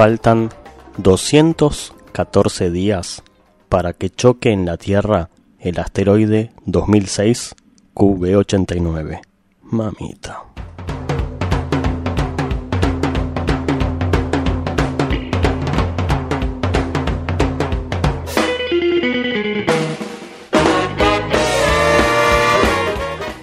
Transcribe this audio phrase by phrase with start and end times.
[0.00, 0.48] Faltan
[0.96, 3.22] 214 días
[3.68, 5.28] para que choque en la Tierra
[5.58, 7.54] el asteroide 2006
[7.94, 9.20] QB89.
[9.60, 10.44] Mamita.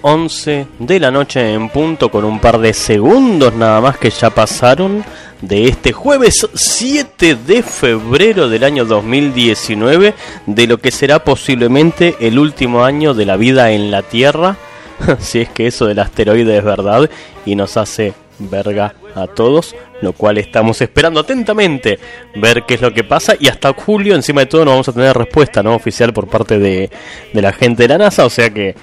[0.02, 4.30] 11 de la noche en punto con un par de segundos nada más que ya
[4.30, 5.04] pasaron
[5.40, 10.14] de este jueves 7 de febrero del año 2019
[10.46, 14.56] de lo que será posiblemente el último año de la vida en la Tierra
[15.18, 17.08] si es que eso del asteroide es verdad
[17.46, 21.98] y nos hace verga a todos, lo cual estamos esperando atentamente
[22.36, 24.92] ver qué es lo que pasa y hasta julio encima de todo no vamos a
[24.92, 26.90] tener respuesta no oficial por parte de,
[27.32, 28.76] de la gente de la NASA, o sea que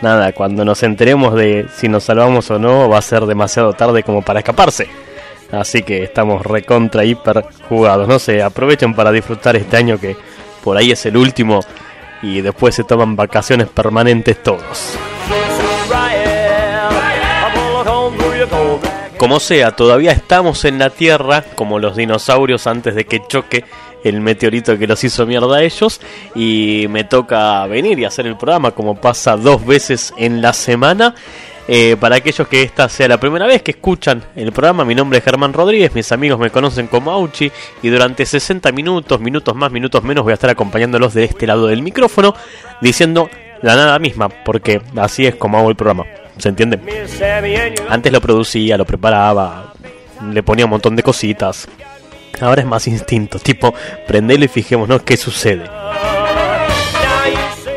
[0.00, 4.02] nada, cuando nos enteremos de si nos salvamos o no, va a ser demasiado tarde
[4.02, 4.88] como para escaparse.
[5.52, 8.08] Así que estamos recontra hiper jugados.
[8.08, 10.16] No sé, aprovechen para disfrutar este año que
[10.64, 11.60] por ahí es el último
[12.22, 14.96] y después se toman vacaciones permanentes todos.
[19.18, 23.64] Como sea, todavía estamos en la Tierra, como los dinosaurios antes de que choque
[24.02, 26.00] el meteorito que los hizo mierda a ellos
[26.34, 31.14] y me toca venir y hacer el programa como pasa dos veces en la semana.
[31.68, 35.18] Eh, para aquellos que esta sea la primera vez que escuchan el programa, mi nombre
[35.18, 39.70] es Germán Rodríguez, mis amigos me conocen como Auchi y durante 60 minutos, minutos más,
[39.70, 42.34] minutos menos voy a estar acompañándolos de este lado del micrófono
[42.80, 43.30] diciendo
[43.62, 46.04] la nada misma, porque así es como hago el programa,
[46.36, 46.80] ¿se entiende?
[47.88, 49.72] Antes lo producía, lo preparaba,
[50.32, 51.68] le ponía un montón de cositas,
[52.40, 53.74] Ahora es más instinto, tipo,
[54.06, 55.64] prendelo y fijémonos qué sucede.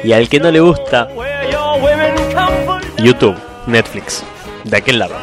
[0.04, 1.08] Y al que no le gusta,
[2.98, 3.36] YouTube,
[3.68, 4.24] Netflix,
[4.64, 5.16] de aquel lado.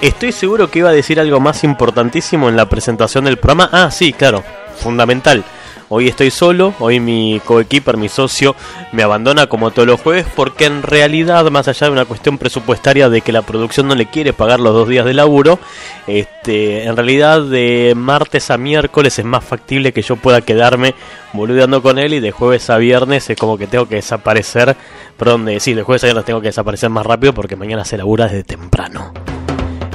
[0.00, 3.68] Estoy seguro que iba a decir algo más importantísimo en la presentación del programa.
[3.72, 4.44] Ah, sí, claro,
[4.76, 5.44] fundamental.
[5.90, 8.54] Hoy estoy solo, hoy mi coequiper, mi socio,
[8.92, 13.08] me abandona como todos los jueves porque en realidad, más allá de una cuestión presupuestaria
[13.08, 15.58] de que la producción no le quiere pagar los dos días de laburo,
[16.06, 20.94] este, en realidad de martes a miércoles es más factible que yo pueda quedarme
[21.32, 24.76] boludeando con él y de jueves a viernes es como que tengo que desaparecer,
[25.16, 27.96] perdón, de, sí, de jueves a viernes tengo que desaparecer más rápido porque mañana se
[27.96, 29.14] labura desde temprano.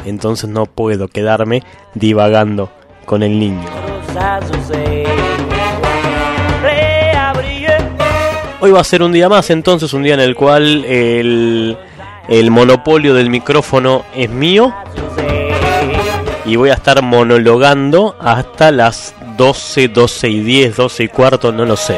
[0.05, 1.61] Entonces no puedo quedarme
[1.93, 2.71] divagando
[3.05, 3.69] con el niño.
[8.66, 11.78] Hoy va a ser un día más, entonces, un día en el cual el,
[12.29, 14.74] el monopolio del micrófono es mío.
[16.46, 21.66] Y voy a estar monologando hasta las 12, 12 y 10, 12 y cuarto, no
[21.66, 21.97] lo sé.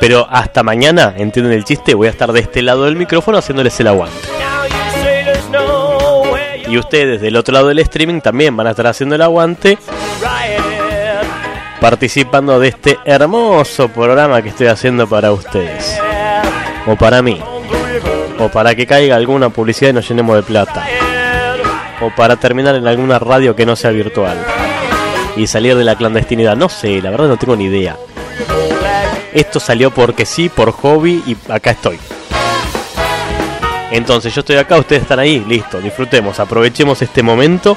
[0.00, 3.80] Pero hasta mañana, entienden el chiste, voy a estar de este lado del micrófono haciéndoles
[3.80, 4.28] el aguante.
[6.68, 9.78] Y ustedes del otro lado del streaming también van a estar haciendo el aguante
[11.82, 15.98] participando de este hermoso programa que estoy haciendo para ustedes.
[16.86, 17.42] O para mí.
[18.38, 20.86] O para que caiga alguna publicidad y nos llenemos de plata.
[22.00, 24.38] O para terminar en alguna radio que no sea virtual.
[25.36, 26.56] Y salir de la clandestinidad.
[26.56, 27.96] No sé, la verdad no tengo ni idea.
[29.34, 31.98] Esto salió porque sí, por hobby y acá estoy.
[33.90, 37.76] Entonces yo estoy acá, ustedes están ahí, listo, disfrutemos, aprovechemos este momento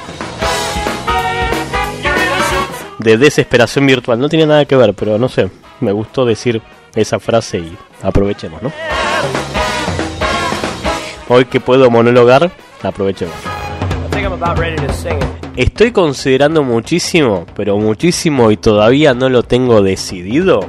[2.98, 4.18] de desesperación virtual.
[4.18, 6.62] No tiene nada que ver, pero no sé, me gustó decir
[6.94, 8.72] esa frase y aprovechemos, ¿no?
[11.28, 12.50] Hoy que puedo monologar,
[12.82, 13.34] aprovechemos.
[15.56, 20.60] Estoy considerando muchísimo, pero muchísimo y todavía no lo tengo decidido.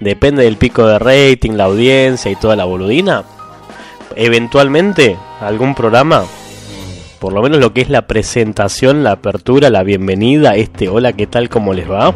[0.00, 3.24] Depende del pico de rating, la audiencia y toda la boludina.
[4.16, 6.24] Eventualmente, algún programa
[7.20, 11.26] por lo menos lo que es la presentación, la apertura, la bienvenida, este hola, ¿qué
[11.26, 11.50] tal?
[11.50, 12.14] ¿Cómo les va?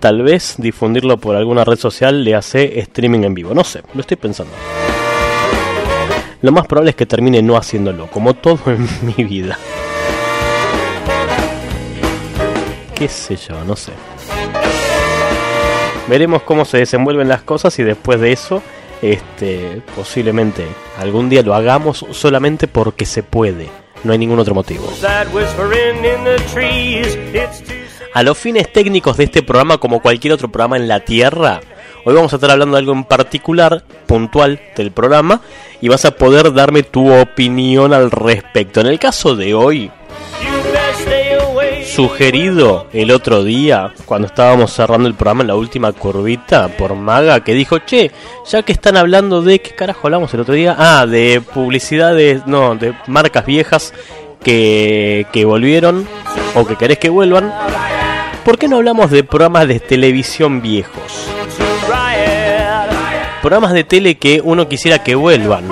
[0.00, 4.00] Tal vez difundirlo por alguna red social le hace streaming en vivo, no sé, lo
[4.00, 4.52] estoy pensando.
[6.40, 9.58] Lo más probable es que termine no haciéndolo, como todo en mi vida.
[12.94, 13.62] ¿Qué sé yo?
[13.64, 13.92] No sé.
[16.08, 18.62] Veremos cómo se desenvuelven las cosas y después de eso
[19.02, 20.66] este, posiblemente
[20.98, 23.68] algún día lo hagamos solamente porque se puede,
[24.04, 24.88] no hay ningún otro motivo.
[28.14, 31.60] A los fines técnicos de este programa, como cualquier otro programa en la Tierra,
[32.04, 35.42] hoy vamos a estar hablando de algo en particular, puntual del programa,
[35.82, 38.80] y vas a poder darme tu opinión al respecto.
[38.80, 39.90] En el caso de hoy,
[41.96, 47.40] sugerido el otro día, cuando estábamos cerrando el programa en la última curvita por Maga,
[47.40, 48.10] que dijo, che,
[48.46, 50.76] ya que están hablando de, ¿qué carajo hablamos el otro día?
[50.78, 53.94] Ah, de publicidades, no, de marcas viejas
[54.44, 56.06] que, que volvieron
[56.54, 57.50] o que querés que vuelvan.
[58.44, 61.30] ¿Por qué no hablamos de programas de televisión viejos?
[63.40, 65.64] Programas de tele que uno quisiera que vuelvan.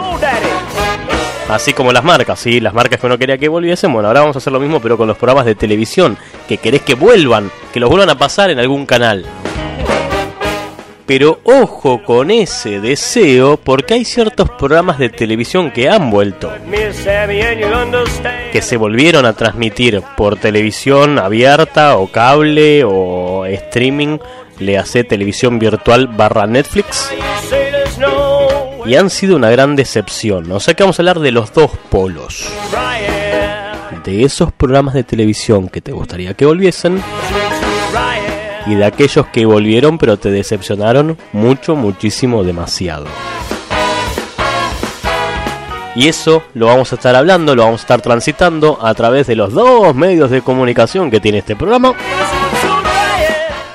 [1.48, 4.36] Así como las marcas, sí, las marcas que uno quería que volviesen, bueno, ahora vamos
[4.36, 6.16] a hacer lo mismo pero con los programas de televisión,
[6.48, 9.26] que querés que vuelvan, que los vuelvan a pasar en algún canal.
[11.06, 16.50] Pero ojo con ese deseo porque hay ciertos programas de televisión que han vuelto.
[18.50, 24.18] Que se volvieron a transmitir por televisión abierta o cable o streaming.
[24.60, 27.10] Le hace televisión virtual barra Netflix.
[28.86, 30.50] Y han sido una gran decepción.
[30.52, 32.48] O sea que vamos a hablar de los dos polos.
[34.04, 37.02] De esos programas de televisión que te gustaría que volviesen
[38.66, 43.06] y de aquellos que volvieron pero te decepcionaron mucho, muchísimo, demasiado.
[45.96, 49.36] Y eso lo vamos a estar hablando, lo vamos a estar transitando a través de
[49.36, 51.94] los dos medios de comunicación que tiene este programa.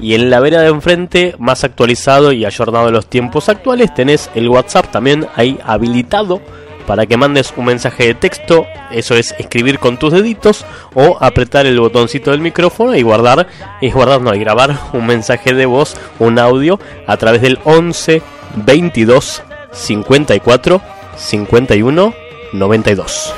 [0.01, 4.29] y en la vera de enfrente, más actualizado y ayornado de los tiempos actuales, tenés
[4.35, 6.43] el WhatsApp también ahí habilitado
[6.87, 10.65] para que mandes un mensaje de texto, eso es escribir con tus deditos
[10.95, 13.47] o apretar el botoncito del micrófono y guardar,
[13.81, 18.23] y guardar no, y grabar un mensaje de voz, un audio a través del 11
[18.57, 19.43] 22
[19.73, 20.81] 54
[21.17, 22.15] 51
[22.53, 23.35] 92.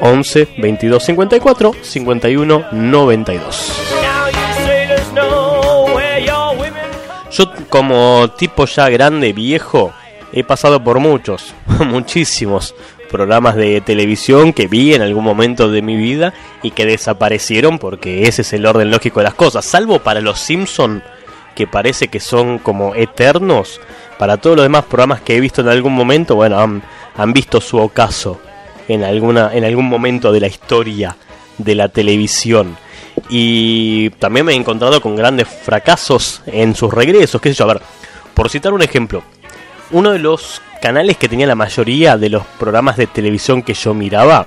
[0.00, 3.80] 11 22 54 51 92.
[7.30, 9.92] Yo como tipo ya grande, viejo,
[10.34, 11.54] he pasado por muchos,
[11.86, 12.74] muchísimos
[13.08, 18.26] programas de televisión que vi en algún momento de mi vida y que desaparecieron porque
[18.26, 21.02] ese es el orden lógico de las cosas, salvo para los Simpson
[21.54, 23.80] que parece que son como eternos,
[24.18, 27.78] para todos los demás programas que he visto en algún momento, bueno, han, visto su
[27.78, 28.40] ocaso
[28.88, 31.16] en alguna en algún momento de la historia
[31.58, 32.76] de la televisión.
[33.28, 37.80] Y también me he encontrado con grandes fracasos en sus regresos, qué sé a ver,
[38.34, 39.22] por citar un ejemplo,
[39.94, 43.94] uno de los canales que tenía la mayoría de los programas de televisión que yo
[43.94, 44.46] miraba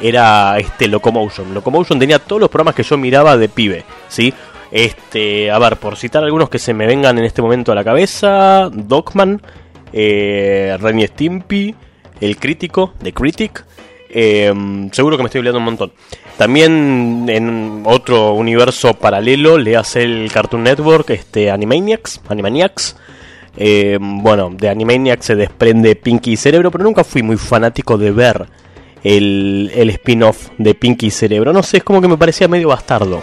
[0.00, 1.52] era este Locomotion.
[1.52, 4.32] Locomotion tenía todos los programas que yo miraba de pibe, ¿sí?
[4.70, 7.84] Este, a ver, por citar algunos que se me vengan en este momento a la
[7.84, 9.40] cabeza, Dogman,
[9.92, 10.76] eh,
[11.12, 11.74] Stimpy,
[12.20, 13.64] El Crítico, The Critic,
[14.16, 15.92] Em, seguro que me estoy olvidando un montón.
[16.38, 22.20] También en otro universo paralelo le hace el Cartoon Network este, Animaniacs.
[22.28, 22.96] Animaniacs.
[23.56, 28.10] Em, bueno, de Animaniacs se desprende Pinky y Cerebro, pero nunca fui muy fanático de
[28.10, 28.46] ver
[29.02, 31.52] el, el spin-off de Pinky y Cerebro.
[31.52, 33.20] No sé, es como que me parecía medio bastardo.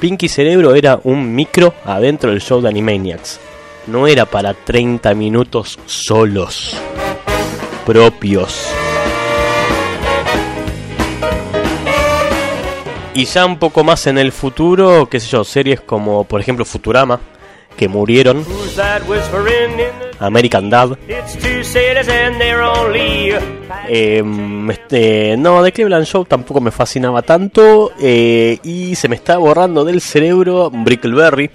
[0.00, 3.38] Pinky Cerebro era un micro adentro del show de Animaniacs.
[3.86, 6.76] No era para 30 minutos solos,
[7.86, 8.68] propios.
[13.14, 16.64] Y ya un poco más en el futuro, qué sé yo, series como por ejemplo
[16.64, 17.20] Futurama,
[17.76, 18.44] que murieron.
[20.18, 20.96] American Dad.
[23.88, 27.92] Em, este, no, The Cleveland Show tampoco me fascinaba tanto.
[28.00, 31.50] Eh, y se me está borrando del cerebro Brickleberry.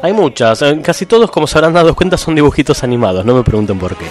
[0.00, 3.42] Hay muchas, eh, casi todos como se habrán dado cuenta son dibujitos animados, no me
[3.42, 4.04] pregunten por qué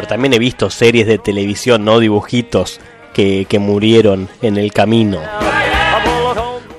[0.00, 2.80] pero también he visto series de televisión, no dibujitos,
[3.12, 5.18] que, murieron en el camino.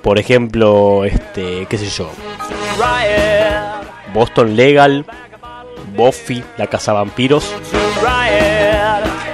[0.02, 2.10] Por ejemplo, este, qué sé yo.
[4.14, 5.06] Boston Legal,
[5.96, 7.54] Buffy, la casa vampiros.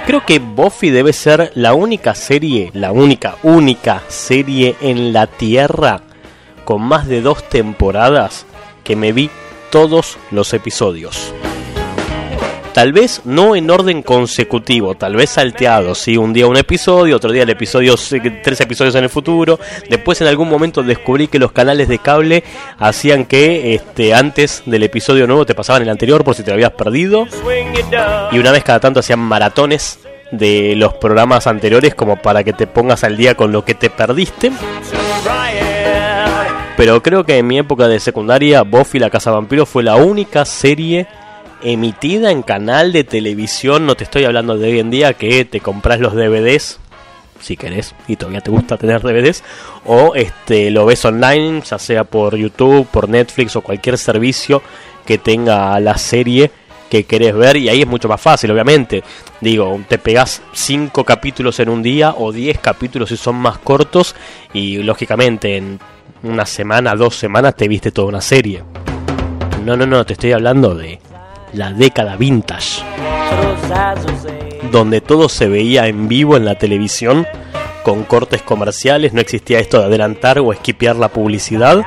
[0.06, 6.00] Creo que Buffy debe ser la única serie, la única, única serie en la Tierra
[6.64, 8.46] con más de dos temporadas
[8.84, 9.30] que me vi
[9.70, 11.34] todos los episodios.
[12.78, 16.16] Tal vez no en orden consecutivo, tal vez salteado, ¿sí?
[16.16, 17.96] Un día un episodio, otro día el episodio,
[18.44, 19.58] tres episodios en el futuro.
[19.90, 22.44] Después en algún momento descubrí que los canales de cable
[22.78, 26.54] hacían que este, antes del episodio nuevo te pasaban el anterior por si te lo
[26.54, 27.26] habías perdido.
[28.30, 29.98] Y una vez cada tanto hacían maratones
[30.30, 33.90] de los programas anteriores como para que te pongas al día con lo que te
[33.90, 34.52] perdiste.
[36.76, 40.44] Pero creo que en mi época de secundaria, Buffy la Casa Vampiro fue la única
[40.44, 41.08] serie
[41.62, 45.60] emitida en canal de televisión, no te estoy hablando de hoy en día que te
[45.60, 46.78] compras los DVDs
[47.40, 49.42] si querés y todavía te gusta tener DVDs,
[49.84, 54.62] o este lo ves online, ya sea por YouTube, por Netflix o cualquier servicio
[55.04, 56.50] que tenga la serie
[56.90, 59.02] que querés ver y ahí es mucho más fácil, obviamente.
[59.40, 64.14] Digo, te pegás 5 capítulos en un día o 10 capítulos si son más cortos
[64.52, 65.78] y lógicamente en
[66.22, 68.64] una semana, dos semanas te viste toda una serie.
[69.64, 70.98] No, no, no, te estoy hablando de
[71.52, 72.82] la década vintage.
[74.72, 77.26] Donde todo se veía en vivo en la televisión
[77.82, 81.84] con cortes comerciales, no existía esto de adelantar o esquipear la publicidad.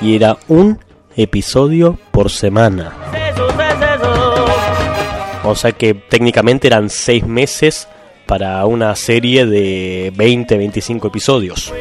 [0.00, 0.78] Y era un
[1.16, 2.92] episodio por semana.
[5.44, 7.88] O sea que técnicamente eran seis meses
[8.26, 11.72] para una serie de 20-25 episodios.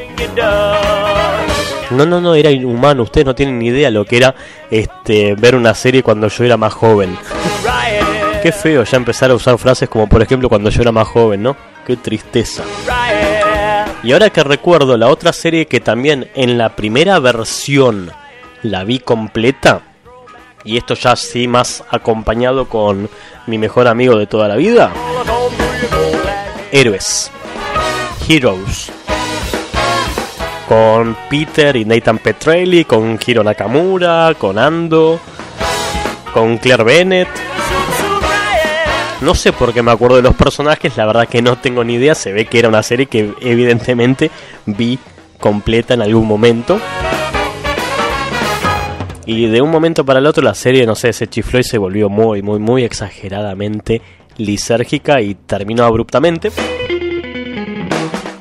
[1.91, 3.03] No, no, no, era inhumano.
[3.03, 4.35] Ustedes no tienen ni idea lo que era
[4.69, 7.17] este ver una serie cuando yo era más joven.
[8.41, 11.41] Qué feo ya empezar a usar frases como por ejemplo cuando yo era más joven,
[11.43, 11.55] ¿no?
[11.85, 12.63] Qué tristeza.
[14.03, 18.11] Y ahora que recuerdo la otra serie que también en la primera versión
[18.61, 19.81] la vi completa,
[20.63, 23.09] y esto ya sí más acompañado con
[23.47, 24.91] mi mejor amigo de toda la vida,
[26.71, 27.31] Héroes,
[28.27, 28.91] Heroes,
[30.67, 35.19] con Peter y Nathan Petrelli, con Hiro Nakamura, con Ando,
[36.33, 37.29] con Claire Bennett.
[39.21, 41.95] No sé por qué me acuerdo de los personajes, la verdad que no tengo ni
[41.95, 44.29] idea, se ve que era una serie que evidentemente
[44.65, 44.99] vi
[45.39, 46.79] completa en algún momento.
[49.25, 51.77] Y de un momento para el otro la serie, no sé, se chifló y se
[51.77, 54.01] volvió muy, muy, muy exageradamente
[54.37, 56.51] lisérgica y terminó abruptamente.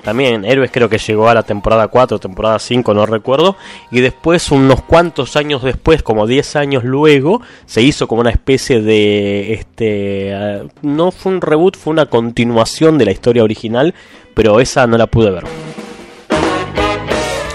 [0.05, 3.57] También Héroes creo que llegó a la temporada 4, temporada 5, no recuerdo.
[3.91, 8.83] Y después, unos cuantos años después, como 10 años luego, se hizo como una especie
[8.83, 9.55] de...
[9.55, 13.95] este eh, No fue un reboot, fue una continuación de la historia original,
[14.35, 15.45] pero esa no la pude ver.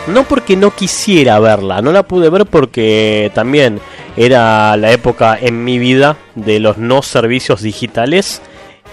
[0.08, 3.80] No porque no quisiera verla, no la pude ver porque también
[4.18, 8.42] era la época en mi vida de los no servicios digitales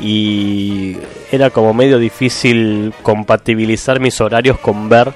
[0.00, 0.96] y
[1.32, 5.12] era como medio difícil compatibilizar mis horarios con ver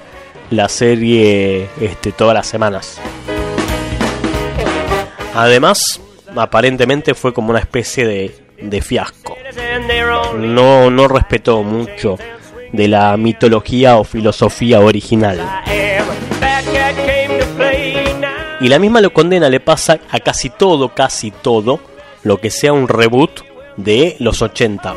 [0.51, 3.01] la serie este, todas las semanas.
[5.35, 6.01] Además,
[6.35, 9.37] aparentemente fue como una especie de, de fiasco.
[10.37, 12.19] No, no respetó mucho
[12.73, 15.41] de la mitología o filosofía original.
[18.61, 21.81] Y la misma lo condena le pasa a casi todo, casi todo,
[22.23, 23.50] lo que sea un reboot
[23.83, 24.95] de los 80.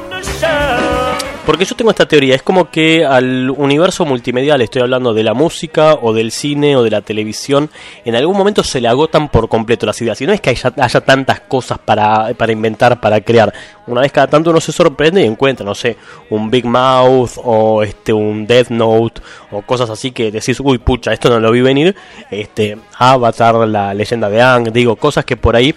[1.45, 5.33] Porque yo tengo esta teoría, es como que al universo multimedial, estoy hablando de la
[5.33, 7.69] música o del cine o de la televisión,
[8.05, 10.21] en algún momento se le agotan por completo las ideas.
[10.21, 13.53] Y no es que haya, tantas cosas para, para, inventar, para crear.
[13.87, 15.97] Una vez cada tanto uno se sorprende y encuentra, no sé,
[16.29, 19.21] un Big Mouth o este un Death Note
[19.51, 21.93] o cosas así que decís, uy pucha, esto no lo vi venir.
[22.31, 25.75] Este Avatar, la leyenda de Ang, digo, cosas que por ahí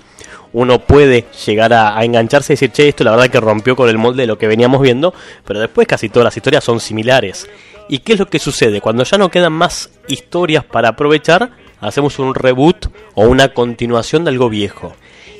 [0.56, 3.98] uno puede llegar a, engancharse y decir, che, esto la verdad que rompió con el
[3.98, 5.12] molde de lo que veníamos viendo,
[5.44, 7.46] pero después casi todas las historias son similares.
[7.90, 8.80] ¿Y qué es lo que sucede?
[8.80, 14.30] Cuando ya no quedan más historias para aprovechar, hacemos un reboot o una continuación de
[14.30, 14.94] algo viejo.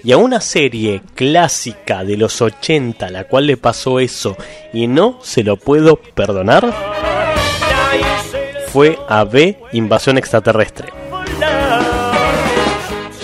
[0.04, 4.36] Y a una serie clásica de los 80, la cual le pasó eso
[4.74, 6.74] y no se lo puedo perdonar,
[8.68, 11.05] fue a B Invasión Extraterrestre.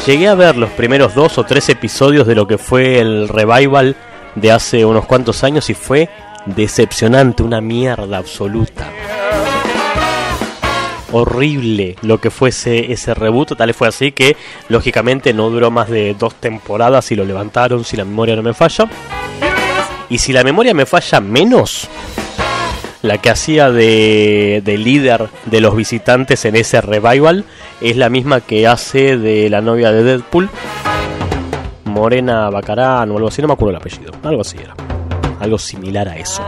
[0.06, 3.94] Llegué a ver los primeros dos o tres episodios de lo que fue el revival
[4.34, 6.08] de hace unos cuantos años y fue
[6.44, 8.90] decepcionante, una mierda absoluta.
[11.12, 14.36] Horrible lo que fue ese, reboot, tal fue así que
[14.68, 18.54] lógicamente no duró más de dos temporadas y lo levantaron si la memoria no me
[18.54, 18.86] falla.
[20.08, 21.88] Y si la memoria me falla menos,
[23.02, 27.44] la que hacía de, de, líder de los visitantes en ese revival
[27.80, 30.48] es la misma que hace de la novia de Deadpool,
[31.84, 34.74] Morena Bacarán o algo así, no me acuerdo el apellido, algo así era.
[35.40, 36.40] Algo similar a eso.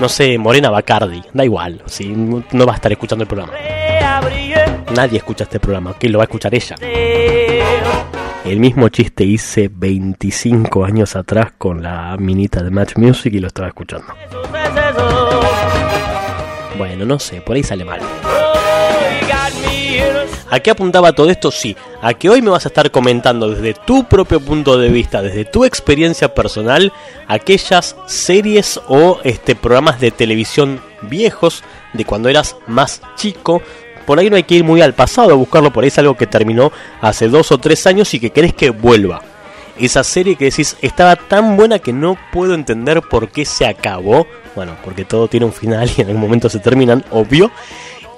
[0.00, 3.52] No sé, Morena Bacardi, da igual, si no va a estar escuchando el programa.
[4.94, 6.76] Nadie escucha este programa, ¿quién lo va a escuchar ella?
[8.44, 13.46] El mismo chiste hice 25 años atrás con la minita de Match Music y lo
[13.46, 14.12] estaba escuchando.
[16.76, 18.00] Bueno, no sé, por ahí sale mal.
[20.52, 21.52] ¿A qué apuntaba todo esto?
[21.52, 25.22] Sí, a que hoy me vas a estar comentando desde tu propio punto de vista,
[25.22, 26.92] desde tu experiencia personal,
[27.28, 33.62] aquellas series o este, programas de televisión viejos de cuando eras más chico.
[34.10, 36.16] Por ahí no hay que ir muy al pasado a buscarlo, por ahí es algo
[36.16, 39.22] que terminó hace dos o tres años y que querés que vuelva.
[39.78, 44.26] esa serie que decís estaba tan buena que no puedo entender por qué se acabó.
[44.56, 47.52] Bueno, porque todo tiene un final y en algún momento se terminan, obvio.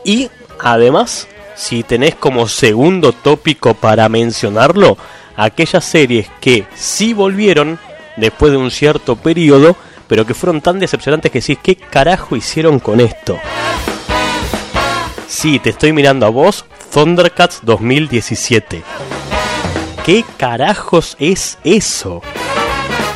[0.02, 0.30] Y
[0.60, 4.96] además, si tenés como segundo tópico para mencionarlo,
[5.36, 7.78] aquellas series que sí volvieron
[8.16, 9.76] después de un cierto periodo,
[10.08, 13.38] pero que fueron tan decepcionantes que decís, ¿qué carajo hicieron con esto?
[15.32, 18.82] Sí, te estoy mirando a vos, Thundercats 2017.
[20.04, 22.20] ¿Qué carajos es eso?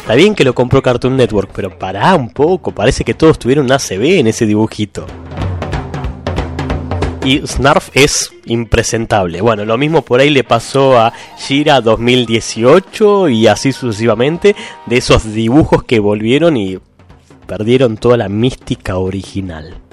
[0.00, 3.66] Está bien que lo compró Cartoon Network, pero pará un poco, parece que todos tuvieron
[3.66, 5.06] un ACB en ese dibujito.
[7.22, 9.42] Y Snarf es impresentable.
[9.42, 14.56] Bueno, lo mismo por ahí le pasó a Shira 2018 y así sucesivamente,
[14.86, 16.78] de esos dibujos que volvieron y
[17.46, 19.85] perdieron toda la mística original.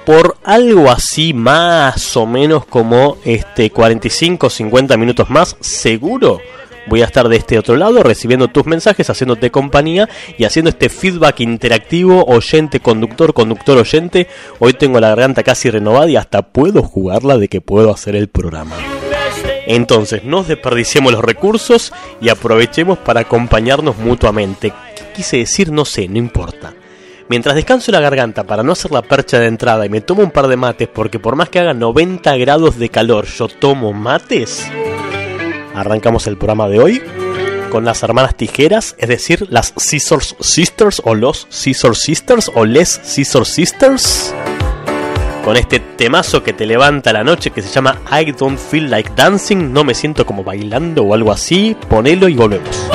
[0.04, 6.42] Por algo así más o menos como este 45 50 minutos más, seguro
[6.88, 10.90] voy a estar de este otro lado recibiendo tus mensajes, haciéndote compañía y haciendo este
[10.90, 14.28] feedback interactivo, oyente, conductor, conductor, oyente.
[14.60, 18.28] Hoy tengo la garganta casi renovada y hasta puedo jugarla de que puedo hacer el
[18.28, 18.76] programa.
[19.68, 24.72] Entonces, no desperdiciemos los recursos y aprovechemos para acompañarnos mutuamente.
[24.96, 25.72] ¿Qué quise decir?
[25.72, 26.74] No sé, no importa.
[27.28, 30.30] Mientras descanso la garganta para no hacer la percha de entrada y me tomo un
[30.30, 34.70] par de mates, porque por más que haga 90 grados de calor, yo tomo mates
[35.76, 37.02] arrancamos el programa de hoy
[37.70, 43.02] con las hermanas tijeras, es decir, las Scissors Sisters o los Scissors Sisters o les
[43.04, 44.34] Scissors Sisters.
[45.44, 49.12] Con este temazo que te levanta la noche que se llama I Don't Feel Like
[49.16, 52.90] Dancing, no me siento como bailando o algo así, ponelo y volvemos.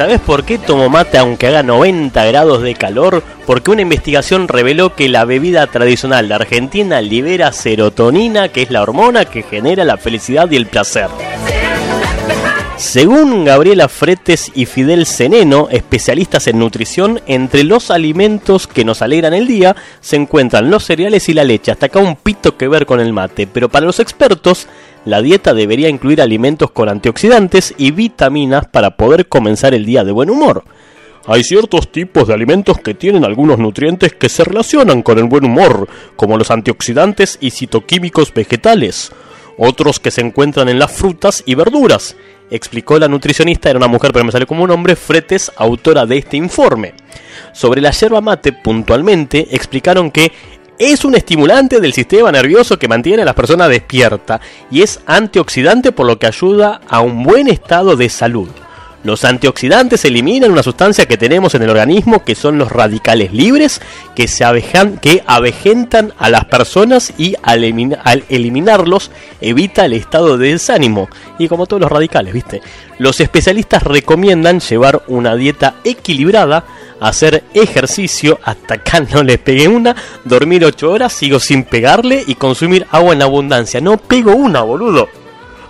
[0.00, 3.22] Sabes por qué tomo mate aunque haga 90 grados de calor?
[3.44, 8.80] Porque una investigación reveló que la bebida tradicional de Argentina libera serotonina, que es la
[8.80, 11.08] hormona que genera la felicidad y el placer.
[12.80, 19.34] Según Gabriela Fretes y Fidel Ceneno, especialistas en nutrición, entre los alimentos que nos alegran
[19.34, 21.70] el día se encuentran los cereales y la leche.
[21.70, 24.66] Hasta acá un pito que ver con el mate, pero para los expertos,
[25.04, 30.12] la dieta debería incluir alimentos con antioxidantes y vitaminas para poder comenzar el día de
[30.12, 30.64] buen humor.
[31.26, 35.44] Hay ciertos tipos de alimentos que tienen algunos nutrientes que se relacionan con el buen
[35.44, 39.12] humor, como los antioxidantes y citoquímicos vegetales,
[39.62, 42.16] otros que se encuentran en las frutas y verduras,
[42.50, 46.16] explicó la nutricionista, era una mujer pero me sale como un hombre, Fretes, autora de
[46.16, 46.94] este informe.
[47.52, 50.32] Sobre la yerba mate, puntualmente, explicaron que
[50.78, 55.92] es un estimulante del sistema nervioso que mantiene a las personas despierta y es antioxidante
[55.92, 58.48] por lo que ayuda a un buen estado de salud.
[59.02, 63.80] Los antioxidantes eliminan una sustancia que tenemos en el organismo que son los radicales libres
[64.14, 69.10] que, se abejan, que avejentan a las personas y al, eliminarlos
[69.40, 71.08] evita el estado de desánimo.
[71.38, 72.60] Y como todos los radicales, ¿viste?
[72.98, 76.64] Los especialistas recomiendan llevar una dieta equilibrada,
[77.00, 82.34] hacer ejercicio, hasta acá no le pegué una, dormir 8 horas, sigo sin pegarle y
[82.34, 83.80] consumir agua en abundancia.
[83.80, 85.08] No pego una, boludo.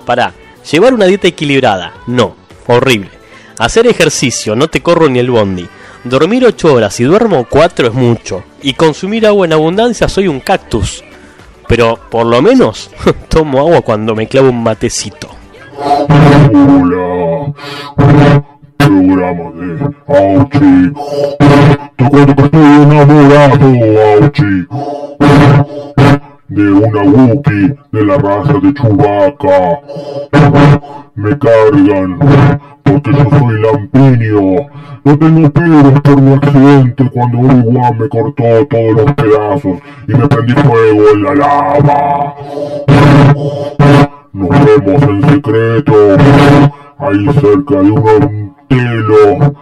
[0.05, 0.35] Para,
[0.69, 2.35] llevar una dieta equilibrada, no,
[2.66, 3.19] horrible
[3.61, 5.68] Hacer ejercicio, no te corro ni el bondi.
[6.05, 8.42] Dormir 8 horas y duermo 4 es mucho.
[8.62, 11.05] Y consumir agua en abundancia soy un cactus.
[11.68, 12.90] Pero por lo menos
[13.29, 15.29] tomo agua cuando me clavo un matecito.
[26.50, 29.80] De una Wookiee de la raza de Chewbacca.
[31.14, 32.18] Me cargan
[32.82, 34.68] porque yo soy lampiño.
[35.04, 40.26] No tengo pelos por mi accidente cuando Obi-Wan me cortó todos los pedazos y me
[40.26, 42.34] prendí fuego en la lava.
[44.32, 45.94] Nos vemos en secreto,
[46.98, 49.54] ahí cerca de un telo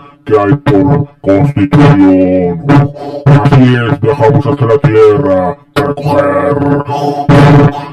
[1.21, 2.65] constitución.
[3.27, 6.85] Así es, viajamos hasta la tierra para coger.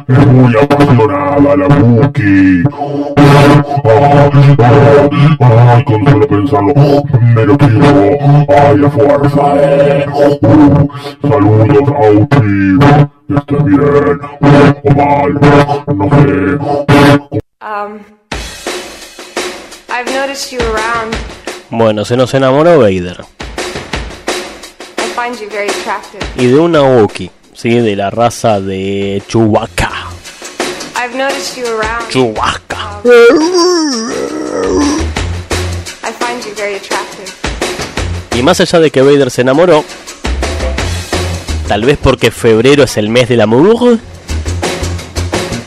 [0.08, 2.63] Es muy apasionada la Buki.
[5.39, 6.74] Ay, con solo pensarlo,
[7.21, 8.17] me lo quiero.
[8.50, 9.56] Ay, a fuerza,
[11.21, 12.78] saludos, Auti.
[13.28, 14.19] Bien
[14.84, 15.34] o mal,
[15.95, 16.58] no sé.
[17.62, 18.00] Um,
[19.89, 21.15] I've noticed you around.
[21.69, 23.25] Bueno, se nos enamoró Vader.
[24.97, 26.23] I find you very attractive.
[26.38, 27.80] Y de una Wookiee, ¿sí?
[27.80, 29.91] De la raza de Chewbacca.
[30.95, 32.10] I've noticed you around.
[32.10, 33.01] Chewbacca.
[36.04, 37.32] I find you very attractive.
[38.36, 39.84] Y más allá de que Vader se enamoró,
[41.67, 43.97] tal vez porque febrero es el mes del amor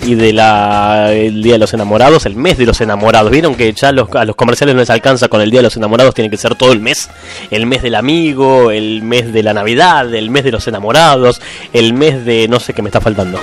[0.09, 3.31] y de la el Día de los Enamorados, el mes de los enamorados.
[3.31, 5.77] Vieron que ya los, a los comerciales no les alcanza con el Día de los
[5.77, 7.11] Enamorados, tiene que ser todo el mes.
[7.51, 11.43] El mes del amigo, el mes de la Navidad, el mes de los enamorados,
[11.75, 13.39] el mes de no sé qué me está faltando.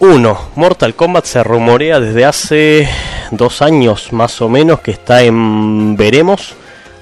[0.00, 0.38] 1.
[0.56, 2.88] Mortal Kombat se rumorea desde hace
[3.30, 6.54] dos años más o menos que está en veremos.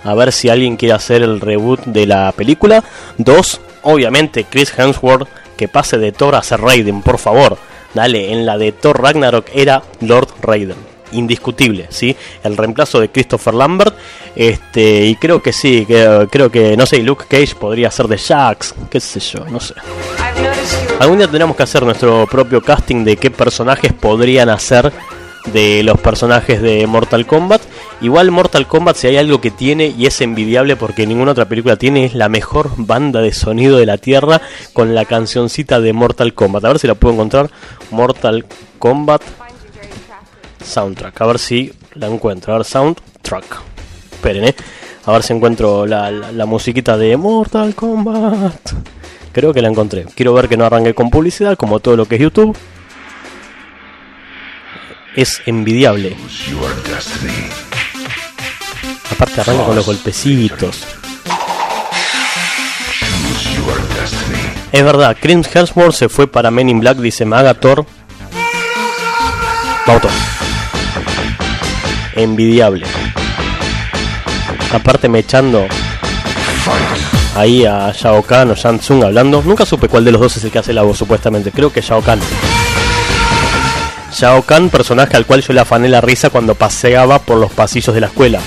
[0.05, 2.85] A ver si alguien quiere hacer el reboot de la película.
[3.19, 3.61] 2.
[3.83, 7.59] Obviamente Chris Hemsworth que pase de Thor a ser Raiden, por favor.
[7.95, 12.15] Dale, en la de Thor Ragnarok era Lord Raiden indiscutible, ¿sí?
[12.43, 13.97] El reemplazo de Christopher Lambert,
[14.37, 18.19] este, y creo que sí, que, creo que, no sé, Luke Cage podría ser de
[18.19, 19.75] Jax, qué sé yo, no sé.
[21.01, 24.93] Algún día tendremos que hacer nuestro propio casting de qué personajes podrían hacer
[25.53, 27.63] de los personajes de Mortal Kombat.
[28.01, 31.77] Igual Mortal Kombat si hay algo que tiene y es envidiable porque ninguna otra película
[31.77, 34.41] tiene es la mejor banda de sonido de la Tierra
[34.73, 36.65] con la cancioncita de Mortal Kombat.
[36.65, 37.51] A ver si la puedo encontrar.
[37.91, 38.47] Mortal
[38.79, 39.23] Kombat
[40.65, 41.21] soundtrack.
[41.21, 42.55] A ver si la encuentro.
[42.55, 43.45] A ver, soundtrack.
[44.13, 44.55] Esperen, eh.
[45.07, 48.73] A ver si encuentro la, la, musiquita de Mortal Kombat.
[49.33, 50.07] Creo que la encontré.
[50.15, 52.57] Quiero ver que no arranque con publicidad, como todo lo que es YouTube.
[55.15, 56.17] Es envidiable.
[59.11, 60.85] Aparte arranca con los golpecitos.
[64.73, 67.87] Es verdad, Chris Hemsworth se fue para Men in Black, dice Magator.
[69.87, 70.34] Vamos
[72.15, 72.87] envidiable.
[74.73, 75.67] Aparte me echando
[77.37, 79.43] ahí a Shao Kahn o Shang Tsung hablando.
[79.43, 81.51] Nunca supe cuál de los dos es el que hace la voz supuestamente.
[81.51, 82.21] Creo que Shao Kahn.
[84.13, 87.95] Shao Kahn, personaje al cual yo le afané la risa cuando paseaba por los pasillos
[87.95, 88.41] de la escuela.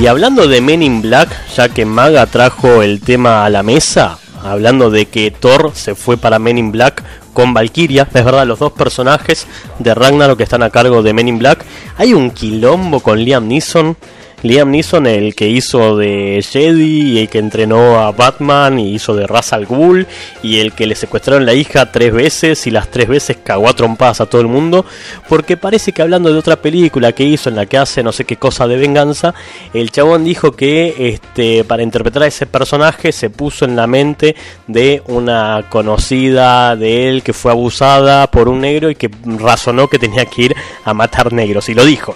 [0.00, 4.18] y hablando de Men in Black, ya que Maga trajo el tema a la mesa,
[4.42, 7.04] hablando de que Thor se fue para Men in Black
[7.38, 9.46] con Valkyria, es verdad, los dos personajes
[9.78, 11.64] de Ragnarok que están a cargo de Men in Black.
[11.96, 13.96] Hay un quilombo con Liam Neeson
[14.42, 19.16] Liam Neeson, el que hizo de Jedi y el que entrenó a Batman y hizo
[19.16, 20.06] de Ra's al Ghul
[20.42, 23.74] y el que le secuestraron la hija tres veces y las tres veces cagó a
[23.74, 24.86] trompadas a todo el mundo,
[25.28, 28.24] porque parece que hablando de otra película que hizo en la que hace no sé
[28.24, 29.34] qué cosa de venganza,
[29.74, 34.36] el chabón dijo que este para interpretar a ese personaje se puso en la mente
[34.68, 39.98] de una conocida de él que fue abusada por un negro y que razonó que
[39.98, 42.14] tenía que ir a matar negros y lo dijo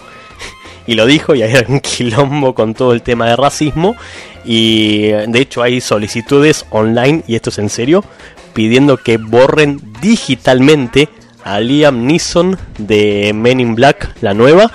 [0.87, 3.97] y lo dijo y hay un quilombo con todo el tema de racismo
[4.45, 8.05] y de hecho hay solicitudes online y esto es en serio
[8.53, 11.09] pidiendo que borren digitalmente
[11.45, 14.71] a Liam Neeson de Men in Black la nueva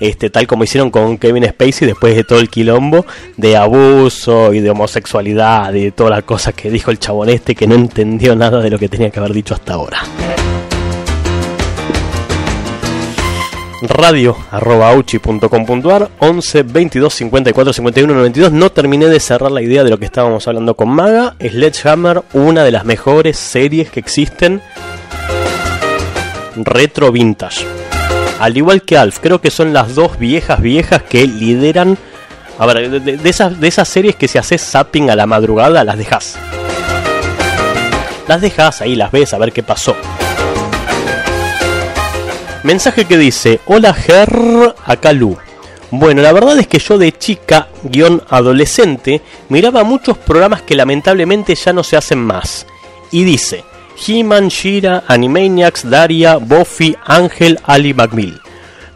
[0.00, 4.58] este, tal como hicieron con Kevin Spacey después de todo el quilombo de abuso y
[4.58, 8.34] de homosexualidad y de todas las cosas que dijo el chabón este que no entendió
[8.34, 10.02] nada de lo que tenía que haber dicho hasta ahora.
[13.88, 19.98] Radio arroba 11 22 54 51 92 no terminé de cerrar la idea de lo
[19.98, 21.34] que estábamos hablando con Maga.
[21.40, 24.62] Sledgehammer una de las mejores series que existen.
[26.56, 27.66] Retro vintage.
[28.38, 31.98] Al igual que Alf creo que son las dos viejas viejas que lideran.
[32.58, 35.96] A ver de, esas, de esas series que si haces zapping a la madrugada las
[35.96, 36.36] dejas
[38.28, 39.96] las dejas ahí las ves a ver qué pasó
[42.62, 44.30] Mensaje que dice, hola Ger,
[44.86, 45.36] acá Lu.
[45.90, 51.56] Bueno, la verdad es que yo de chica, guion adolescente, miraba muchos programas que lamentablemente
[51.56, 52.64] ya no se hacen más.
[53.10, 53.64] Y dice,
[54.06, 58.40] He-Man, Shira, Animaniacs, Daria, Buffy, Ángel, Ali McMill.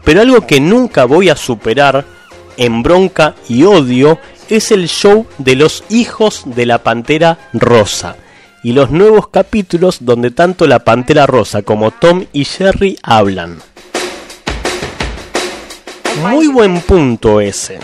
[0.05, 2.05] Pero algo que nunca voy a superar,
[2.55, 4.17] en bronca y odio,
[4.49, 8.15] es el show de los hijos de la Pantera Rosa
[8.63, 13.59] y los nuevos capítulos donde tanto la Pantera Rosa como Tom y Jerry hablan.
[16.21, 17.79] Muy buen punto ese.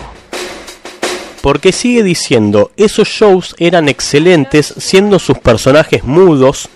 [1.40, 6.68] Porque sigue diciendo, esos shows eran excelentes siendo sus personajes mudos,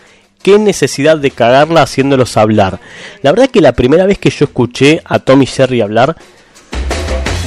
[0.43, 2.79] qué necesidad de cagarla haciéndolos hablar.
[3.23, 6.17] La verdad que la primera vez que yo escuché a Tom y Jerry hablar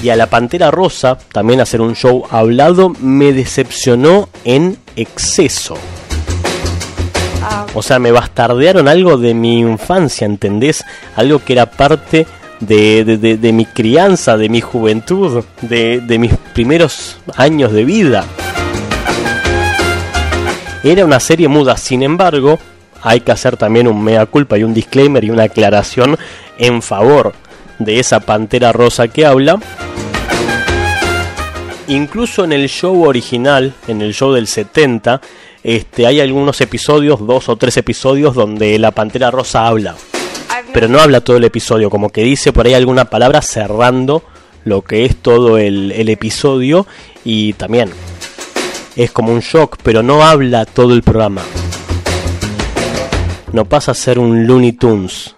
[0.04, 5.78] y a la Pantera Rosa también hacer un show hablado me decepcionó en exceso.
[7.74, 10.84] O sea, me bastardearon algo de mi infancia, ¿entendés?
[11.16, 12.28] Algo que era parte
[12.60, 18.26] de, mi crianza, de mi juventud, de, de mis primeros años de vida.
[20.84, 22.60] Era una serie muda, sin embargo,
[23.02, 26.18] hay que hacer también un mea culpa y un disclaimer y una aclaración
[26.58, 27.34] en favor
[27.80, 29.60] de esa pantera rosa que habla.
[31.88, 35.20] Incluso en el show original, en el show del 70,
[35.64, 39.96] este, hay algunos episodios, dos o tres episodios, donde la Pantera Rosa habla.
[40.74, 44.24] Pero no habla todo el episodio, como que dice por ahí alguna palabra cerrando
[44.64, 46.88] lo que es todo el, el episodio.
[47.24, 47.92] Y también
[48.96, 51.44] es como un shock, pero no habla todo el programa.
[53.54, 55.36] No pasa a ser un Looney Tunes.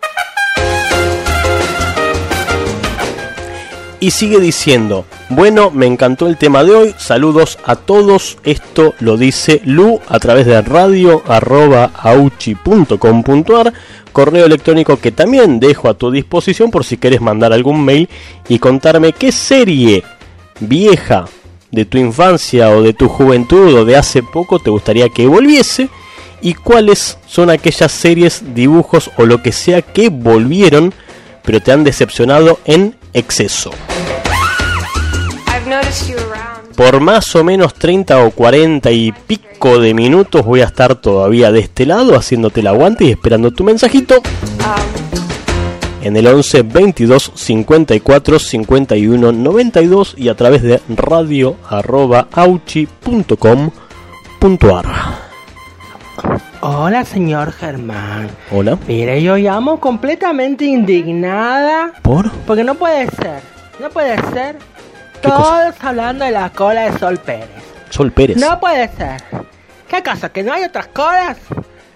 [3.99, 9.17] Y sigue diciendo, bueno, me encantó el tema de hoy, saludos a todos, esto lo
[9.17, 11.91] dice Lu a través de radio arroba
[14.11, 18.09] correo electrónico que también dejo a tu disposición por si quieres mandar algún mail
[18.47, 20.03] y contarme qué serie
[20.59, 21.25] vieja
[21.71, 25.89] de tu infancia o de tu juventud o de hace poco te gustaría que volviese
[26.41, 30.93] y cuáles son aquellas series, dibujos o lo que sea que volvieron
[31.43, 33.71] pero te han decepcionado en exceso.
[36.75, 41.51] Por más o menos 30 o 40 y pico de minutos voy a estar todavía
[41.51, 47.31] de este lado haciéndote el aguante y esperando tu mensajito Um, en el 11 22
[47.35, 53.65] 54 51 92 y a través de radio arroba auchi.com.ar.
[56.61, 58.29] Hola, señor Germán.
[58.51, 58.77] Hola.
[58.87, 62.31] Mire, yo llamo completamente indignada ¿Por?
[62.47, 63.41] porque no puede ser.
[63.81, 64.57] No puede ser.
[65.23, 65.89] ¿Qué Todos cosa?
[65.89, 67.47] hablando de la cola de Sol Pérez.
[67.89, 68.35] Sol Pérez.
[68.35, 69.23] No puede ser.
[69.87, 70.29] ¿Qué acaso?
[70.33, 71.37] ¿Que no hay otras colas?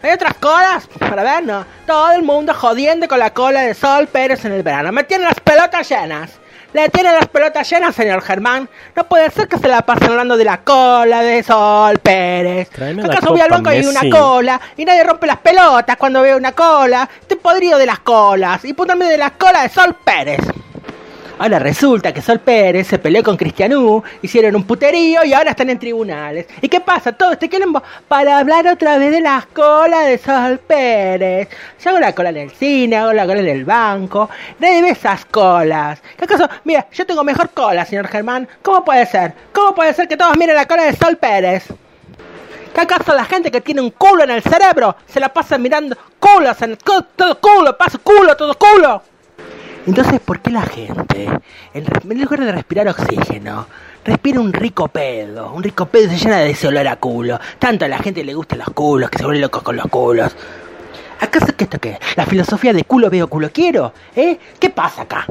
[0.02, 0.88] ¿Hay otras colas?
[0.98, 1.66] Para ver, no.
[1.86, 4.94] Todo el mundo jodiendo con la cola de Sol Pérez en el verano.
[4.94, 6.32] Me tienen las pelotas llenas.
[6.72, 8.70] Le tienen las pelotas llenas, señor Germán.
[8.96, 12.70] No puede ser que se la pasen hablando de la cola de Sol Pérez.
[12.70, 14.62] Tráeme ¿Acaso voy al banco y hay una cola?
[14.78, 17.10] Y nadie rompe las pelotas cuando veo una cola.
[17.20, 18.64] Estoy podrido de las colas.
[18.64, 20.40] Y puntualmente de la cola de Sol Pérez.
[21.40, 25.70] Ahora resulta que Sol Pérez se peleó con Cristianú, hicieron un puterío y ahora están
[25.70, 26.48] en tribunales.
[26.62, 27.12] ¿Y qué pasa?
[27.12, 31.48] Todo este quilombo para hablar otra vez de las colas de Sol Pérez.
[31.84, 34.28] Yo hago la cola en el cine, hago la cola en el banco.
[34.58, 36.02] Nadie ve esas colas.
[36.18, 36.50] ¿Qué acaso?
[36.64, 38.48] Mira, yo tengo mejor cola, señor Germán.
[38.64, 39.34] ¿Cómo puede ser?
[39.54, 41.66] ¿Cómo puede ser que todos miren la cola de Sol Pérez?
[42.74, 45.96] ¿Qué acaso la gente que tiene un culo en el cerebro se la pasa mirando
[46.20, 49.04] culos en todo culo, paso culo, todo culo?
[49.88, 51.30] Entonces, ¿por qué la gente,
[51.74, 53.68] en, lugar de respirar oxígeno,
[54.04, 55.54] respira un rico pedo?
[55.54, 57.40] Un rico pedo se llena de ese olor a culo.
[57.58, 60.36] Tanto a la gente le gustan los culos, que se vuelve locos con los culos.
[61.22, 61.98] ¿Acaso que esto qué?
[62.18, 63.94] ¿La filosofía de culo veo, culo quiero?
[64.14, 64.38] ¿Eh?
[64.60, 65.26] ¿Qué pasa acá?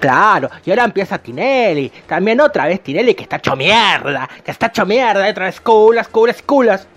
[0.00, 1.92] Claro, y ahora empieza Tinelli.
[2.06, 4.26] También otra vez Tinelli que está hecho mierda.
[4.42, 5.28] Que está hecho mierda.
[5.28, 6.88] Otra vez culos, culos, culos.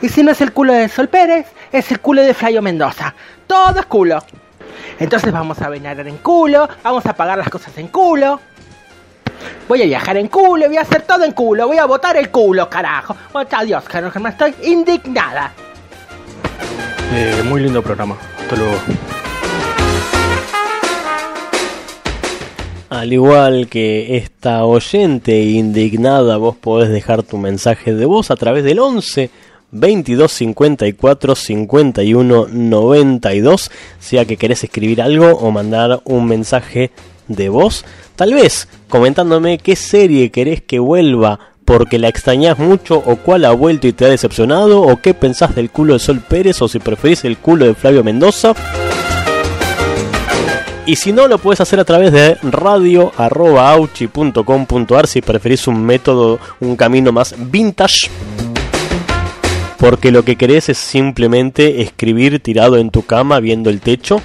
[0.00, 3.14] Y si no es el culo de Sol Pérez, es el culo de Flavio Mendoza.
[3.46, 4.24] Todo es culo.
[4.98, 8.40] Entonces vamos a venir en culo, vamos a pagar las cosas en culo.
[9.68, 12.30] Voy a viajar en culo, voy a hacer todo en culo, voy a botar el
[12.30, 13.16] culo, carajo.
[13.32, 15.52] Bueno, adiós, Germán, Germán, estoy indignada.
[17.12, 18.16] Eh, muy lindo programa.
[18.40, 18.76] Hasta luego.
[22.90, 28.64] Al igual que esta oyente indignada, vos podés dejar tu mensaje de voz a través
[28.64, 29.30] del 11
[29.72, 36.92] 22 54 51 92, sea que querés escribir algo o mandar un mensaje
[37.28, 37.84] de voz,
[38.16, 43.52] tal vez comentándome qué serie querés que vuelva porque la extrañás mucho o cuál ha
[43.52, 46.80] vuelto y te ha decepcionado o qué pensás del culo de Sol Pérez o si
[46.80, 48.54] preferís el culo de Flavio Mendoza.
[50.84, 56.74] Y si no, lo puedes hacer a través de radio.auchi.com.ar si preferís un método, un
[56.74, 58.10] camino más vintage.
[59.80, 64.20] Porque lo que querés es simplemente escribir tirado en tu cama viendo el techo.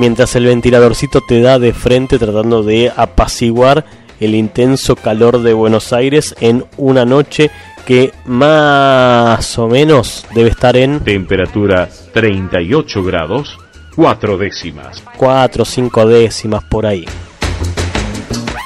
[0.00, 3.84] Mientras el ventiladorcito te da de frente tratando de apaciguar
[4.18, 7.50] el intenso calor de Buenos Aires en una noche
[7.86, 13.58] que más o menos debe estar en Temperatura 38 grados,
[13.96, 15.02] 4 décimas.
[15.16, 17.04] 4 o 5 décimas por ahí.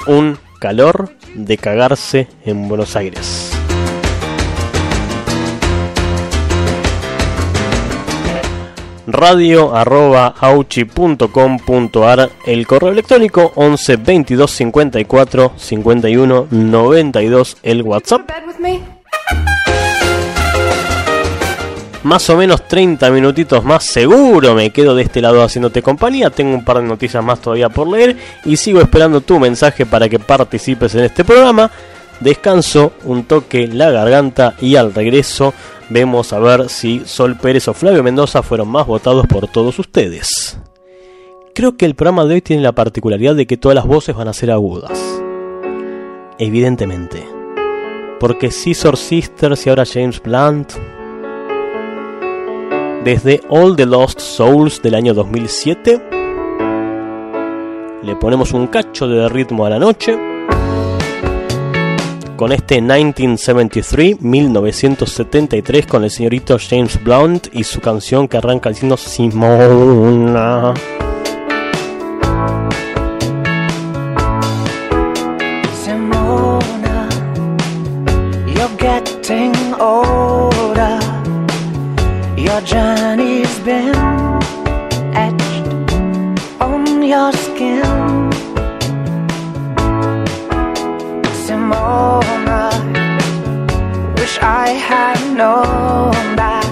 [0.07, 3.44] Un calor de cagarse en Buenos Aires.
[9.07, 18.29] Radio arroba auchi.com.ar el correo electrónico 11 22 54 51 92 el whatsapp
[22.05, 26.29] más o menos 30 minutitos más seguro me quedo de este lado haciéndote compañía.
[26.29, 30.07] Tengo un par de noticias más todavía por leer y sigo esperando tu mensaje para
[30.07, 31.71] que participes en este programa
[32.19, 35.53] descanso, un toque la garganta y al regreso
[35.89, 40.59] vemos a ver si Sol Pérez o Flavio Mendoza fueron más votados por todos ustedes.
[41.53, 44.27] Creo que el programa de hoy tiene la particularidad de que todas las voces van
[44.27, 44.99] a ser agudas.
[46.37, 47.25] Evidentemente.
[48.19, 50.73] Porque Scissor Sisters y ahora James Blunt.
[53.05, 56.01] Desde All the Lost Souls del año 2007.
[58.03, 60.34] Le ponemos un cacho de ritmo a la noche
[62.35, 68.97] con este 1973, 1973, con el señorito James Blunt y su canción que arranca diciendo
[68.97, 70.73] Simona.
[75.83, 77.07] Simona,
[78.47, 80.99] you're getting older.
[82.37, 83.95] Your journey's been
[85.13, 85.65] etched
[86.59, 87.84] on your skin.
[94.35, 96.65] wish I had known that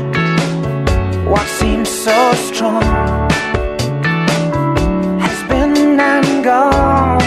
[1.25, 2.83] what seems so strong
[5.19, 7.21] has been and gone.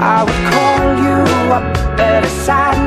[0.00, 2.77] I would call you up, but it's sad.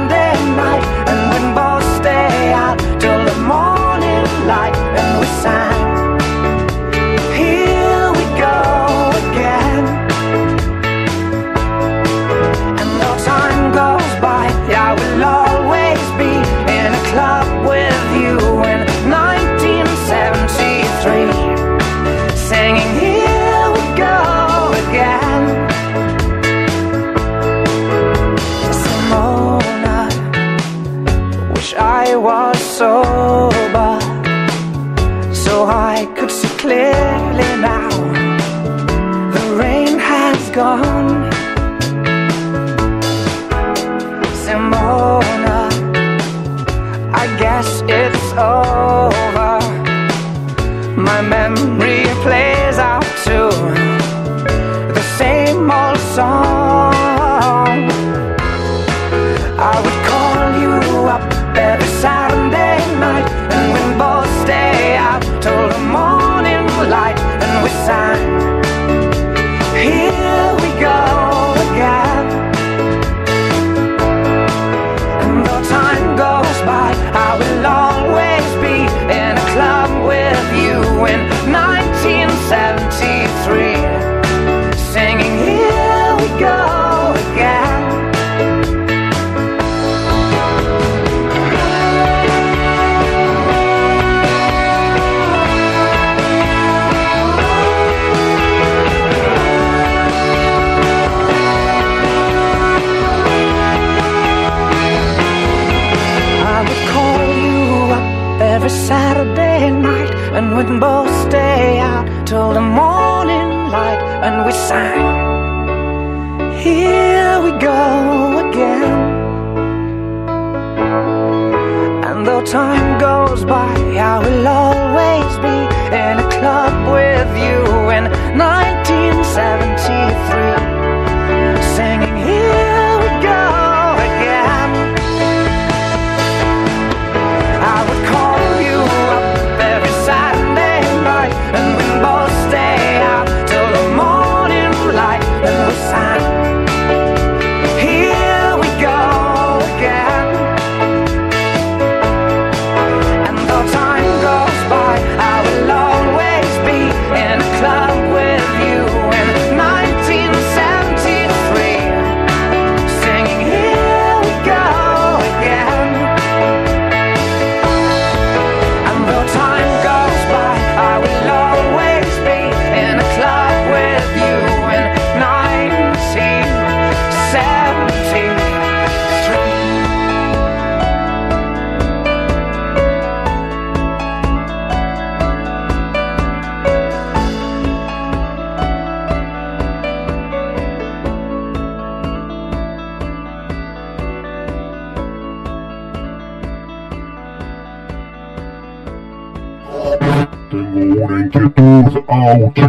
[200.62, 202.68] ninguna inquietud, auchi.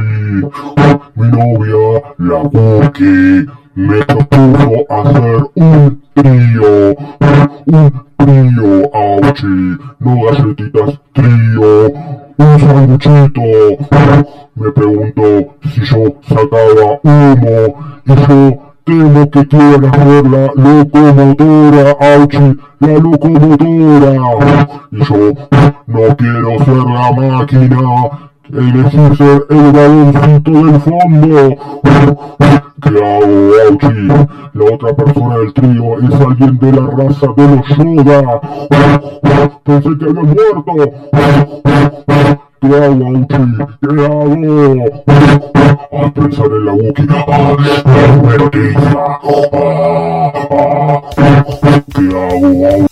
[1.17, 6.95] Mi novia, la Buki, me propuso hacer un trío,
[7.67, 9.79] un trío, auchi.
[9.99, 11.93] No galletitas, trío,
[12.39, 13.43] un sanguchito.
[14.55, 17.75] Me preguntó si yo sacaba humo
[18.05, 24.13] y yo Temo que quieras ver la locomotora, Auchi, la locomotora.
[24.91, 25.33] Y yo
[25.87, 27.81] no quiero ser la máquina,
[28.53, 31.57] elegir ser el baloncito del fondo.
[32.83, 34.09] ¿Qué hago, Auchi?
[34.55, 37.69] La otra persona del trío es alguien de la raza de los
[38.05, 38.41] Yoda.
[39.63, 40.73] Pensé que habían muerto.
[42.63, 43.09] ¿Qué hago?
[45.93, 47.07] A pensar en la Wookiee.
[47.27, 48.95] Ah, darme noticia.
[48.95, 51.03] Ah, ah.
[51.93, 52.87] ¿Qué hago, Auchi?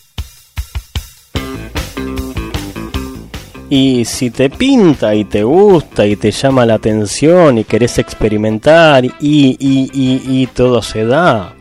[3.73, 9.05] Y si te pinta y te gusta y te llama la atención y querés experimentar
[9.05, 11.55] y, y, y, y todo se da,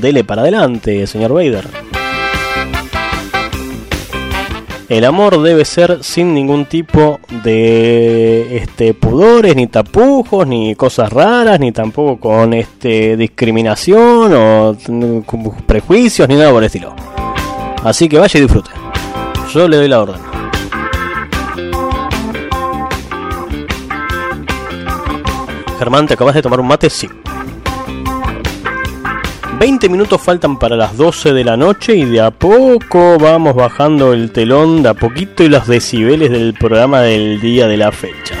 [0.00, 1.91] dele para adelante, señor Vader.
[4.92, 11.58] El amor debe ser sin ningún tipo de este pudores, ni tapujos, ni cosas raras,
[11.58, 15.20] ni tampoco con este discriminación o mm,
[15.64, 16.94] prejuicios, ni nada por el estilo.
[17.82, 18.70] Así que vaya y disfrute.
[19.54, 20.20] Yo le doy la orden.
[25.78, 26.90] Germán, ¿te acabas de tomar un mate?
[26.90, 27.08] Sí.
[29.62, 34.12] 20 minutos faltan para las 12 de la noche y de a poco vamos bajando
[34.12, 38.34] el telón de a poquito y los decibeles del programa del día de la fecha.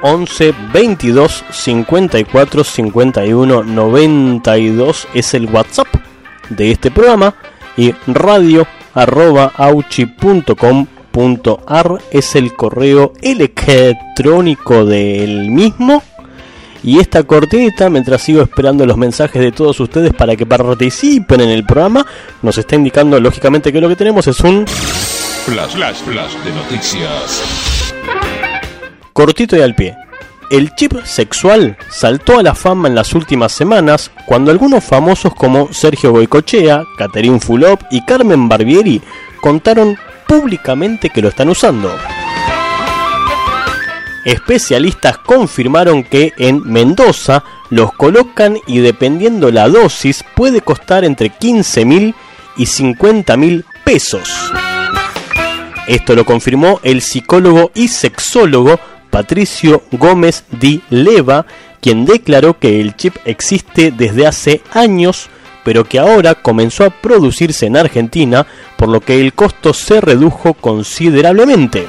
[0.00, 5.88] 11 22 54 51 92 es el WhatsApp
[6.48, 7.34] de este programa
[7.76, 9.52] y radio arroba
[12.10, 16.02] es el correo electrónico del mismo.
[16.84, 21.48] Y esta cortinita, mientras sigo esperando los mensajes de todos ustedes para que participen en
[21.48, 22.06] el programa,
[22.42, 27.94] nos está indicando lógicamente que lo que tenemos es un Flash, flash, flash de noticias.
[29.14, 29.96] cortito y al pie.
[30.50, 35.72] El chip sexual saltó a la fama en las últimas semanas cuando algunos famosos como
[35.72, 39.00] Sergio Goicochea, Caterín Fulop y Carmen Barbieri
[39.40, 39.96] contaron
[40.28, 41.90] públicamente que lo están usando.
[44.24, 51.84] Especialistas confirmaron que en Mendoza los colocan y dependiendo la dosis puede costar entre 15
[51.84, 52.14] mil
[52.56, 54.52] y 50 mil pesos.
[55.86, 61.44] Esto lo confirmó el psicólogo y sexólogo Patricio Gómez Di Leva,
[61.82, 65.28] quien declaró que el chip existe desde hace años,
[65.62, 68.46] pero que ahora comenzó a producirse en Argentina,
[68.76, 71.86] por lo que el costo se redujo considerablemente.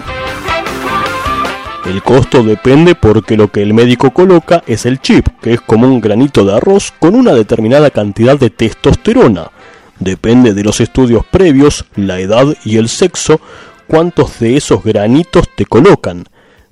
[1.86, 5.88] El costo depende porque lo que el médico coloca es el chip, que es como
[5.88, 9.52] un granito de arroz con una determinada cantidad de testosterona.
[10.00, 13.40] Depende de los estudios previos, la edad y el sexo,
[13.88, 16.26] cuántos de esos granitos te colocan.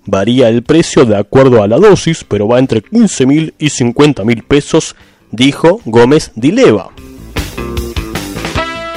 [0.05, 4.23] Varía el precio de acuerdo a la dosis, pero va entre 15 mil y 50
[4.25, 4.95] mil pesos,
[5.31, 6.89] dijo Gómez Dileva.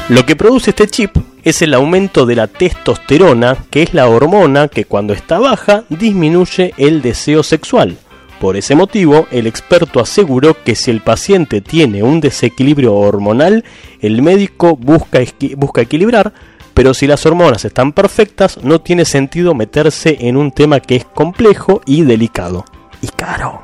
[0.09, 1.17] Lo que produce este chip
[1.47, 6.75] es el aumento de la testosterona, que es la hormona que cuando está baja disminuye
[6.77, 7.97] el deseo sexual.
[8.41, 13.65] Por ese motivo, el experto aseguró que si el paciente tiene un desequilibrio hormonal,
[14.01, 15.21] el médico busca,
[15.57, 16.33] busca equilibrar,
[16.75, 21.05] pero si las hormonas están perfectas, no tiene sentido meterse en un tema que es
[21.05, 22.65] complejo y delicado.
[23.01, 23.63] Y caro.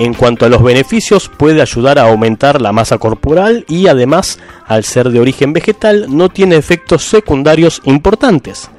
[0.00, 4.82] En cuanto a los beneficios, puede ayudar a aumentar la masa corporal y además, al
[4.82, 8.70] ser de origen vegetal, no tiene efectos secundarios importantes.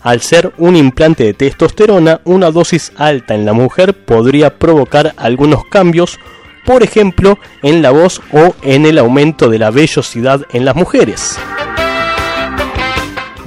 [0.00, 5.64] Al ser un implante de testosterona, una dosis alta en la mujer podría provocar algunos
[5.64, 6.20] cambios,
[6.64, 11.36] por ejemplo, en la voz o en el aumento de la vellosidad en las mujeres.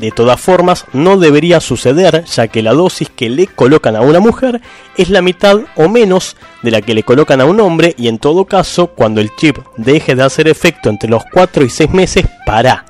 [0.03, 4.19] De todas formas, no debería suceder, ya que la dosis que le colocan a una
[4.19, 4.59] mujer
[4.97, 8.19] es la mitad o menos de la que le colocan a un hombre y en
[8.19, 12.25] todo caso, cuando el chip deje de hacer efecto entre los 4 y 6 meses,
[12.45, 12.83] para.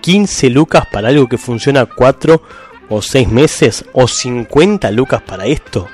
[0.00, 2.40] 15 lucas para algo que funciona 4
[2.88, 5.88] o 6 meses o 50 lucas para esto.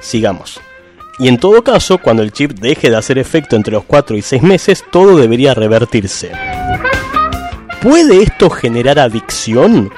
[0.00, 0.60] Sigamos.
[1.18, 4.20] Y en todo caso, cuando el chip deje de hacer efecto entre los 4 y
[4.20, 6.30] 6 meses, todo debería revertirse.
[7.82, 9.90] ¿Puede esto generar adicción?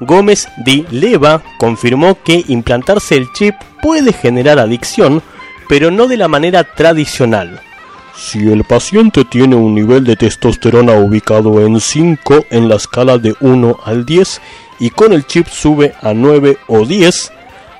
[0.00, 5.22] Gómez Di Leva confirmó que implantarse el chip puede generar adicción,
[5.68, 7.60] pero no de la manera tradicional.
[8.16, 13.36] Si el paciente tiene un nivel de testosterona ubicado en 5 en la escala de
[13.38, 14.40] 1 al 10
[14.80, 17.32] y con el chip sube a 9 o 10,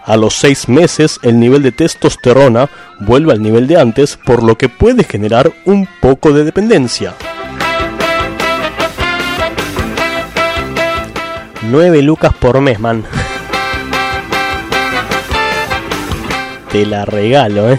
[0.05, 4.57] a los 6 meses el nivel de testosterona vuelve al nivel de antes, por lo
[4.57, 7.17] que puede generar un poco de dependencia.
[11.71, 13.05] 9 lucas por mes, man.
[16.73, 17.79] Te la regalo, eh.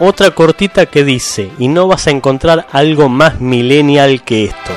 [0.00, 4.72] otra cortita que dice, y no vas a encontrar algo más millennial que esto.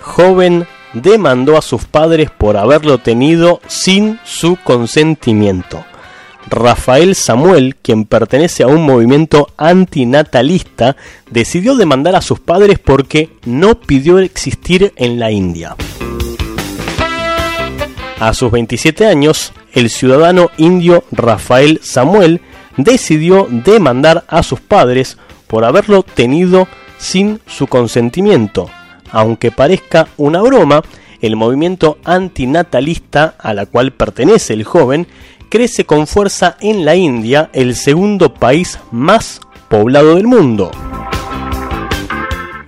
[0.00, 5.84] Joven demandó a sus padres por haberlo tenido sin su consentimiento.
[6.48, 10.96] Rafael Samuel, quien pertenece a un movimiento antinatalista,
[11.30, 15.76] decidió demandar a sus padres porque no pidió existir en la India.
[18.18, 22.40] A sus 27 años, el ciudadano indio Rafael Samuel
[22.76, 25.16] decidió demandar a sus padres
[25.46, 26.68] por haberlo tenido
[26.98, 28.70] sin su consentimiento.
[29.10, 30.82] Aunque parezca una broma,
[31.20, 35.06] el movimiento antinatalista a la cual pertenece el joven
[35.50, 40.70] crece con fuerza en la India, el segundo país más poblado del mundo.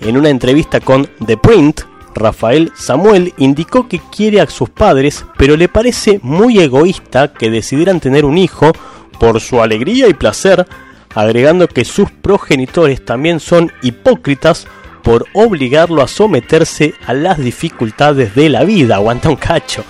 [0.00, 1.82] En una entrevista con The Print,
[2.14, 8.00] Rafael Samuel indicó que quiere a sus padres, pero le parece muy egoísta que decidieran
[8.00, 8.72] tener un hijo
[9.18, 10.66] por su alegría y placer,
[11.14, 14.66] agregando que sus progenitores también son hipócritas
[15.04, 18.96] por obligarlo a someterse a las dificultades de la vida.
[18.96, 19.84] Aguanta un cacho.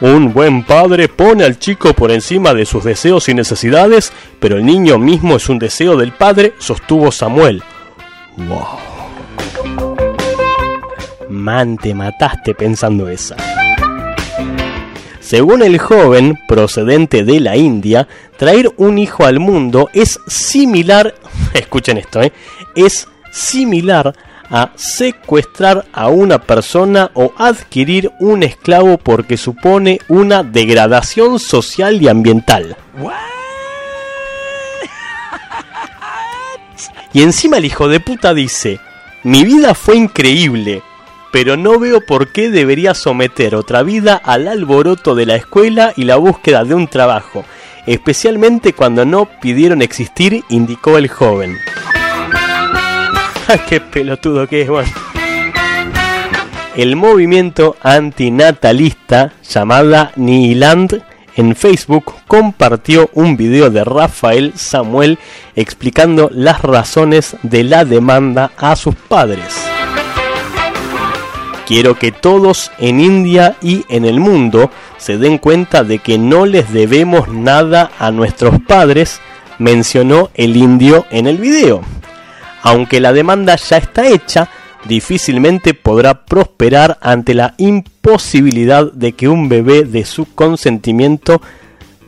[0.00, 4.66] Un buen padre pone al chico por encima de sus deseos y necesidades, pero el
[4.66, 7.62] niño mismo es un deseo del padre, sostuvo Samuel.
[8.36, 8.78] Wow.
[11.28, 13.36] Man, te mataste pensando esa.
[15.20, 21.14] Según el joven, procedente de la India, traer un hijo al mundo es similar,
[21.54, 22.32] escuchen esto, ¿eh?
[22.74, 24.12] es similar
[24.54, 32.06] a secuestrar a una persona o adquirir un esclavo porque supone una degradación social y
[32.06, 32.76] ambiental.
[37.12, 38.78] Y encima el hijo de puta dice,
[39.24, 40.82] mi vida fue increíble,
[41.32, 46.04] pero no veo por qué debería someter otra vida al alboroto de la escuela y
[46.04, 47.44] la búsqueda de un trabajo,
[47.86, 51.56] especialmente cuando no pidieron existir, indicó el joven.
[53.68, 54.90] ¡Qué pelotudo que es, bueno!
[56.76, 61.02] El movimiento antinatalista llamada Nihiland
[61.36, 65.18] en Facebook compartió un video de Rafael Samuel
[65.54, 69.54] explicando las razones de la demanda a sus padres.
[71.66, 76.44] Quiero que todos en India y en el mundo se den cuenta de que no
[76.44, 79.20] les debemos nada a nuestros padres,
[79.58, 81.82] mencionó el indio en el video.
[82.64, 84.48] Aunque la demanda ya está hecha,
[84.86, 91.42] difícilmente podrá prosperar ante la imposibilidad de que un bebé de su consentimiento,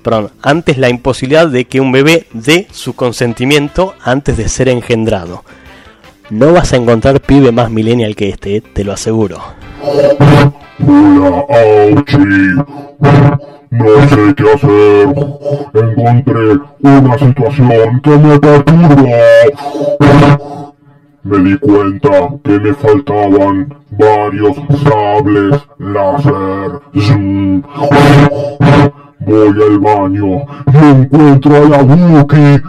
[0.03, 5.45] perdón, antes la imposibilidad de que un bebé dé su consentimiento antes de ser engendrado.
[6.31, 9.43] No vas a encontrar pibe más millennial que este, eh, te lo aseguro.
[13.71, 15.09] No sé qué hacer.
[15.75, 18.97] Encontré una situación que me perturba.
[21.25, 26.81] Me di cuenta que me faltaban varios sables láser.
[29.21, 32.63] Voy al baño y encuentro a la Wookie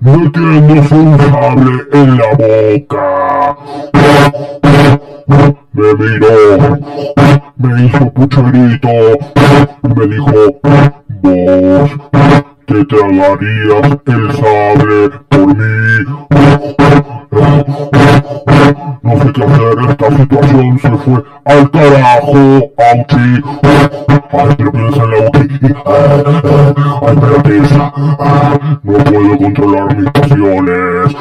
[0.00, 3.56] metiéndose un sable en la boca.
[5.72, 6.78] Me miró,
[7.56, 8.88] me hizo pucherito
[9.94, 10.32] me dijo,
[11.20, 11.90] vos
[12.66, 16.04] te tragarías el sable por mí.
[19.02, 23.42] No sé qué hacer, esta situación se fue al carajo, Auchi.
[24.32, 25.48] Ay, pero piensa en la Auchi.
[25.86, 27.92] Ay, espérate esa.
[28.82, 31.16] No puedo controlar mis pasiones.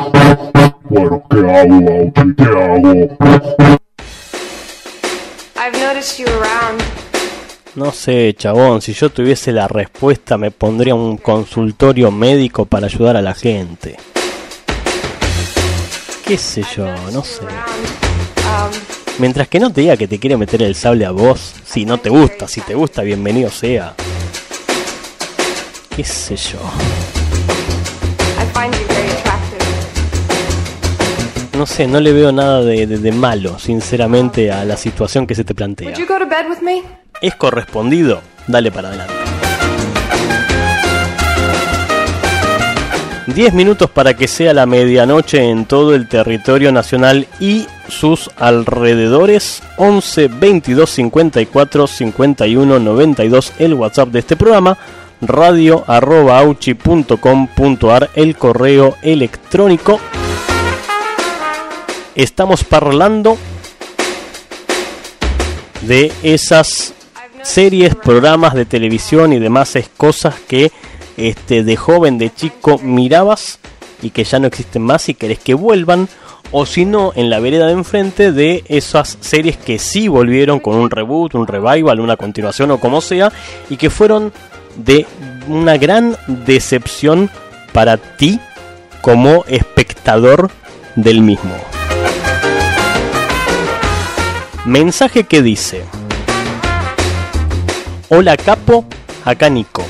[0.90, 2.36] Bueno, ¿qué hago, Auchi?
[2.36, 3.79] ¿Qué hago?
[7.76, 13.18] No sé, chabón, si yo tuviese la respuesta me pondría un consultorio médico para ayudar
[13.18, 13.98] a la gente.
[16.26, 16.86] ¿Qué sé yo?
[17.12, 17.44] No sé.
[17.44, 18.72] Um,
[19.18, 21.98] Mientras que no te diga que te quiere meter el sable a vos, si no
[21.98, 23.96] te gusta, si te gusta, bienvenido sea.
[25.94, 26.60] ¿Qué sé yo?
[31.60, 35.36] No sé, no le veo nada de, de- de malo, sinceramente, a la situación que
[35.36, 35.90] se te plantea.
[37.22, 38.22] ¿Es correspondido?
[38.48, 39.14] Dale para adelante.
[43.36, 49.62] 10 minutos para que sea la medianoche en todo el territorio nacional y sus alrededores.
[49.76, 54.78] 11 22 54 51 92 el WhatsApp de este programa.
[55.22, 56.42] Radio arroba
[58.16, 60.00] el correo electrónico.
[62.20, 63.38] Estamos parlando
[65.84, 66.94] de esas
[67.44, 70.74] series, programas de televisión y demás cosas que
[71.16, 73.60] este, de joven, de chico, mirabas
[74.02, 76.10] y que ya no existen más y querés que vuelvan.
[76.52, 80.76] O si no, en la vereda de enfrente de esas series que sí volvieron con
[80.76, 83.32] un reboot, un revival, una continuación o como sea,
[83.70, 84.34] y que fueron
[84.76, 85.06] de
[85.48, 87.30] una gran decepción
[87.72, 88.42] para ti
[89.02, 90.52] como espectador
[90.98, 91.56] del mismo.
[94.70, 95.84] Mensaje que dice:
[98.10, 98.86] Hola Capo,
[99.26, 99.84] acá Nico.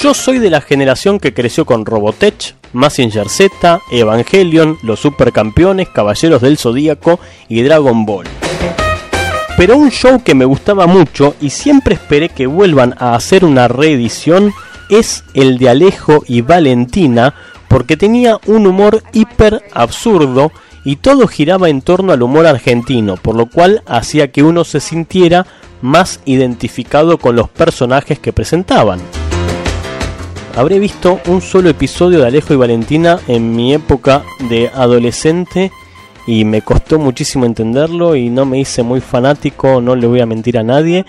[0.00, 6.40] Yo soy de la generación que creció con Robotech, Mazinger Z, Evangelion, Los Supercampeones, Caballeros
[6.40, 7.20] del Zodíaco
[7.50, 8.24] y Dragon Ball.
[9.58, 13.68] Pero un show que me gustaba mucho y siempre esperé que vuelvan a hacer una
[13.68, 14.54] reedición
[14.88, 17.34] es el de Alejo y Valentina
[17.68, 20.50] porque tenía un humor hiper absurdo
[20.84, 24.80] y todo giraba en torno al humor argentino, por lo cual hacía que uno se
[24.80, 25.46] sintiera
[25.82, 29.00] más identificado con los personajes que presentaban.
[30.56, 35.70] Habré visto un solo episodio de Alejo y Valentina en mi época de adolescente
[36.26, 40.26] y me costó muchísimo entenderlo y no me hice muy fanático, no le voy a
[40.26, 41.06] mentir a nadie,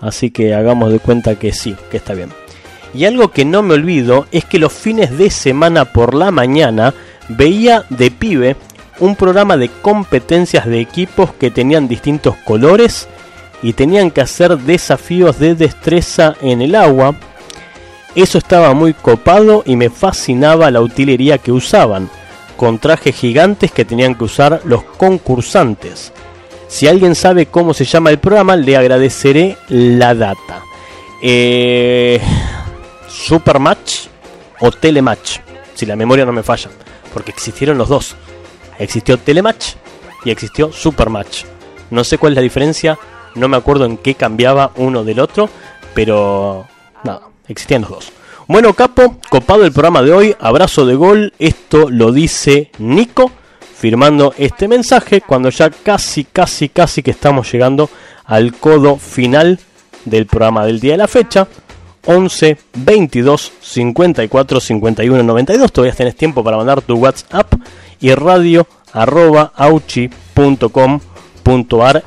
[0.00, 2.30] así que hagamos de cuenta que sí, que está bien.
[2.94, 6.92] Y algo que no me olvido es que los fines de semana por la mañana
[7.30, 8.56] veía de pibe
[9.02, 13.08] un programa de competencias de equipos que tenían distintos colores
[13.60, 17.16] y tenían que hacer desafíos de destreza en el agua.
[18.14, 22.10] Eso estaba muy copado y me fascinaba la utilería que usaban,
[22.56, 26.12] con trajes gigantes que tenían que usar los concursantes.
[26.68, 30.62] Si alguien sabe cómo se llama el programa, le agradeceré la data.
[31.20, 32.20] Eh,
[33.08, 34.06] Supermatch
[34.60, 35.40] o Telematch,
[35.74, 36.70] si la memoria no me falla,
[37.12, 38.14] porque existieron los dos.
[38.78, 39.74] Existió Telematch
[40.24, 41.44] y existió Supermatch.
[41.90, 42.98] No sé cuál es la diferencia,
[43.34, 45.48] no me acuerdo en qué cambiaba uno del otro,
[45.94, 46.66] pero
[47.04, 48.12] nada, existían los dos.
[48.48, 53.30] Bueno, capo, copado el programa de hoy, abrazo de gol, esto lo dice Nico,
[53.74, 57.88] firmando este mensaje cuando ya casi, casi, casi que estamos llegando
[58.24, 59.58] al codo final
[60.04, 61.46] del programa del día de la fecha.
[62.04, 65.72] 11 22 54 51 92.
[65.72, 67.54] Todavía tenés tiempo para mandar tu WhatsApp
[68.02, 70.04] y radio arroba auchi.com.ar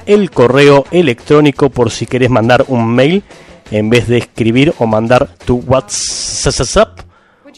[0.05, 3.23] el correo electrónico por si querés mandar un mail
[3.71, 6.99] en vez de escribir o mandar tu WhatsApp.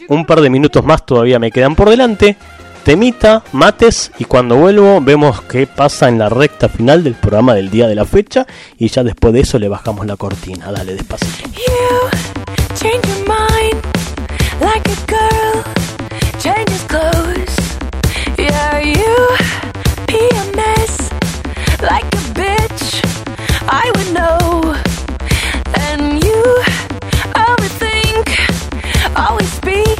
[0.08, 2.36] Un par de minutos más todavía me quedan por delante.
[2.84, 7.70] Temita, mates y cuando vuelvo vemos qué pasa en la recta final del programa del
[7.70, 8.46] día de la fecha
[8.78, 10.72] y ya después de eso le bajamos la cortina.
[10.72, 11.50] Dale despacito.
[11.50, 12.08] You
[18.50, 19.14] Yeah, you
[20.56, 20.94] mess
[21.82, 22.86] like a bitch.
[23.68, 24.74] I would know.
[25.74, 26.40] And you
[27.46, 28.26] overthink,
[29.16, 29.98] always speak.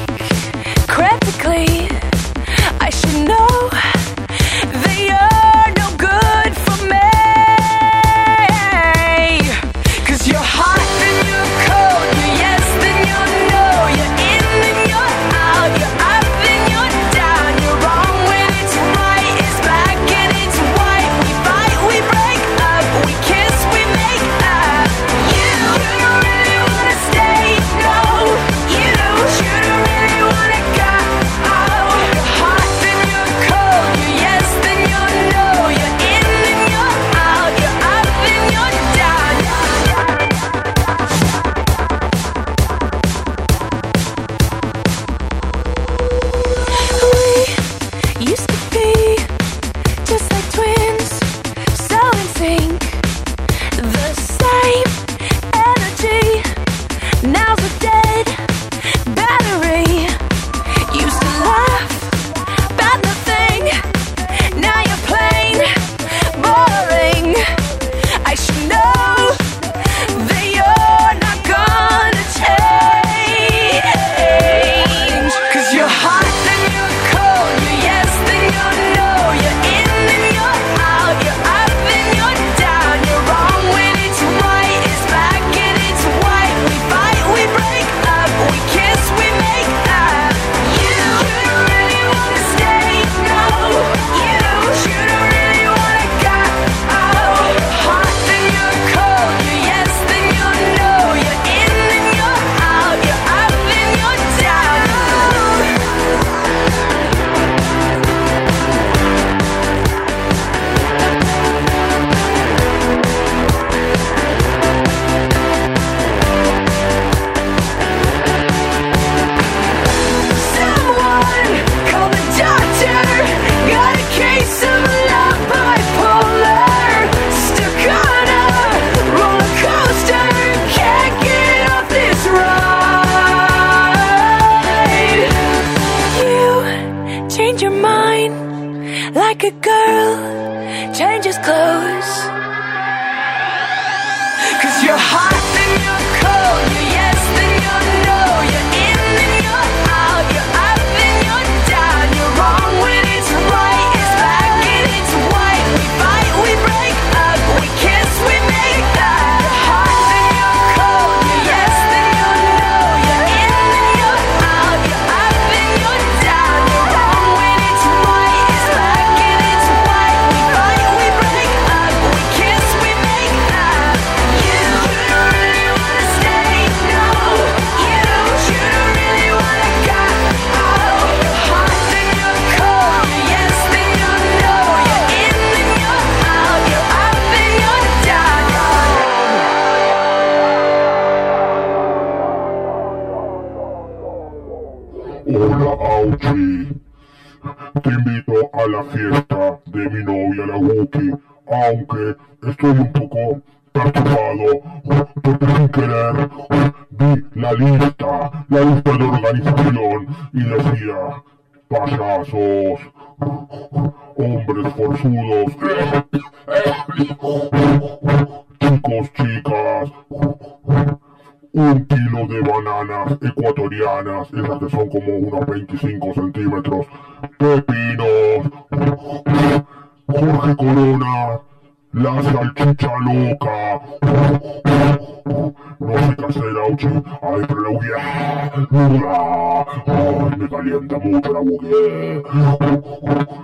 [239.87, 241.41] Ay, me calienta mucho la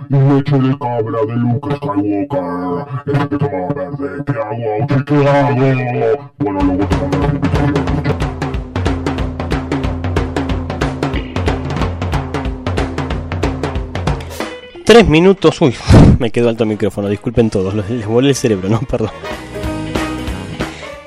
[0.09, 5.27] y leche de cabra de Luke Skywalker, ese que tomaba verde, ¿qué hago, Auchi, qué
[5.27, 6.31] hago?
[6.39, 7.45] Bueno, luego te mandaré un.
[14.85, 15.59] Tres minutos.
[15.61, 15.75] Uy,
[16.19, 17.09] me quedó alto el micrófono.
[17.09, 17.73] Disculpen todos.
[17.73, 19.09] Les volé el cerebro, no, perdón.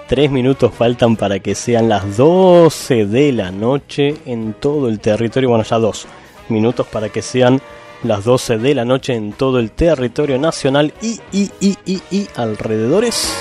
[0.09, 5.51] Tres minutos faltan para que sean las 12 de la noche en todo el territorio.
[5.51, 6.07] Bueno, ya dos
[6.49, 7.61] minutos para que sean
[8.05, 12.27] las 12 de la noche en todo el territorio nacional y, y, y, y, y
[12.37, 13.35] alrededores.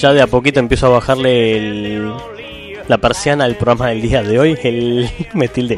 [0.00, 2.12] Ya de a poquito empiezo a bajarle el-
[2.88, 5.76] la persiana al programa del día de hoy, el me tilde.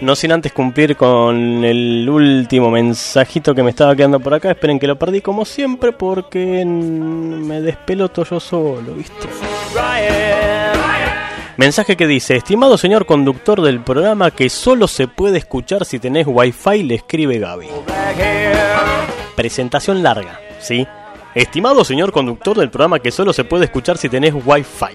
[0.00, 4.52] No sin antes cumplir con el último mensajito que me estaba quedando por acá.
[4.52, 9.28] Esperen que lo perdí como siempre porque me despeloto yo solo, ¿viste?
[11.56, 16.24] Mensaje que dice, estimado señor conductor del programa que solo se puede escuchar si tenés
[16.28, 17.66] wifi, le escribe Gaby.
[19.34, 20.86] Presentación larga, ¿sí?
[21.34, 24.94] Estimado señor conductor del programa que solo se puede escuchar si tenés wifi.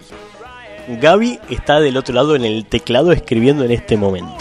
[0.87, 4.37] Gaby está del otro lado en el teclado escribiendo en este momento.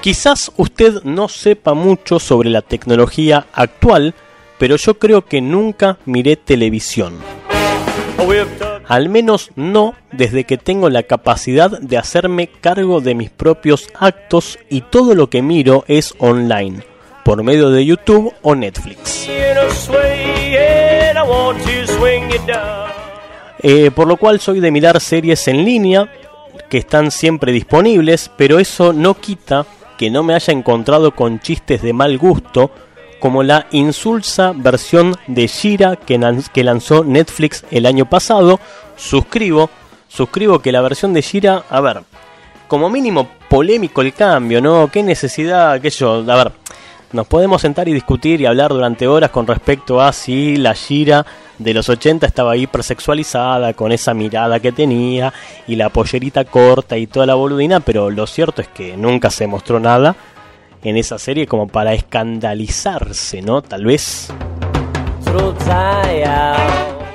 [0.00, 4.14] Quizás usted no sepa mucho sobre la tecnología actual,
[4.56, 7.18] pero yo creo que nunca miré televisión.
[8.86, 14.58] Al menos no desde que tengo la capacidad de hacerme cargo de mis propios actos
[14.70, 16.82] y todo lo que miro es online,
[17.22, 19.28] por medio de YouTube o Netflix.
[23.60, 26.10] Eh, por lo cual soy de mirar series en línea
[26.68, 31.82] que están siempre disponibles, pero eso no quita que no me haya encontrado con chistes
[31.82, 32.70] de mal gusto,
[33.20, 38.60] como la insulsa versión de Shira que, lan- que lanzó Netflix el año pasado.
[38.96, 39.70] Suscribo,
[40.08, 42.02] suscribo que la versión de Shira, a ver,
[42.68, 44.88] como mínimo polémico el cambio, ¿no?
[44.92, 46.24] ¿Qué necesidad, qué yo?
[46.30, 46.52] A ver,
[47.12, 51.24] nos podemos sentar y discutir y hablar durante horas con respecto a si la Shira
[51.58, 55.32] de los 80 estaba hipersexualizada, con esa mirada que tenía
[55.66, 59.46] y la pollerita corta y toda la boludina, pero lo cierto es que nunca se
[59.46, 60.16] mostró nada
[60.82, 63.62] en esa serie como para escandalizarse, ¿no?
[63.62, 64.32] Tal vez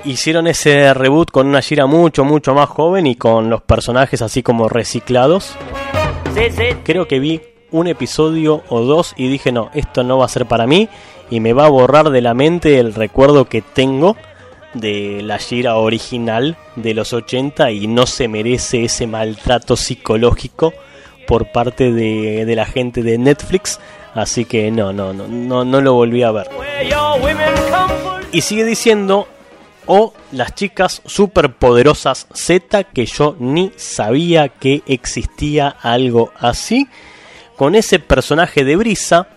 [0.06, 4.44] hicieron ese reboot con una Shira mucho, mucho más joven y con los personajes así
[4.44, 5.56] como reciclados.
[6.84, 7.42] Creo que vi
[7.74, 10.88] un episodio o dos y dije, no, esto no va a ser para mí
[11.30, 14.16] y me va a borrar de la mente el recuerdo que tengo
[14.74, 20.74] de la Shira original de los 80 y no se merece ese maltrato psicológico
[21.28, 23.80] por parte de, de la gente de Netflix.
[24.14, 26.50] Así que no, no, no, no, no lo volví a ver.
[28.32, 29.28] Y sigue diciendo,
[29.86, 36.88] o las chicas superpoderosas Z, que yo ni sabía que existía algo así.
[37.56, 39.28] Con ese personaje de brisa,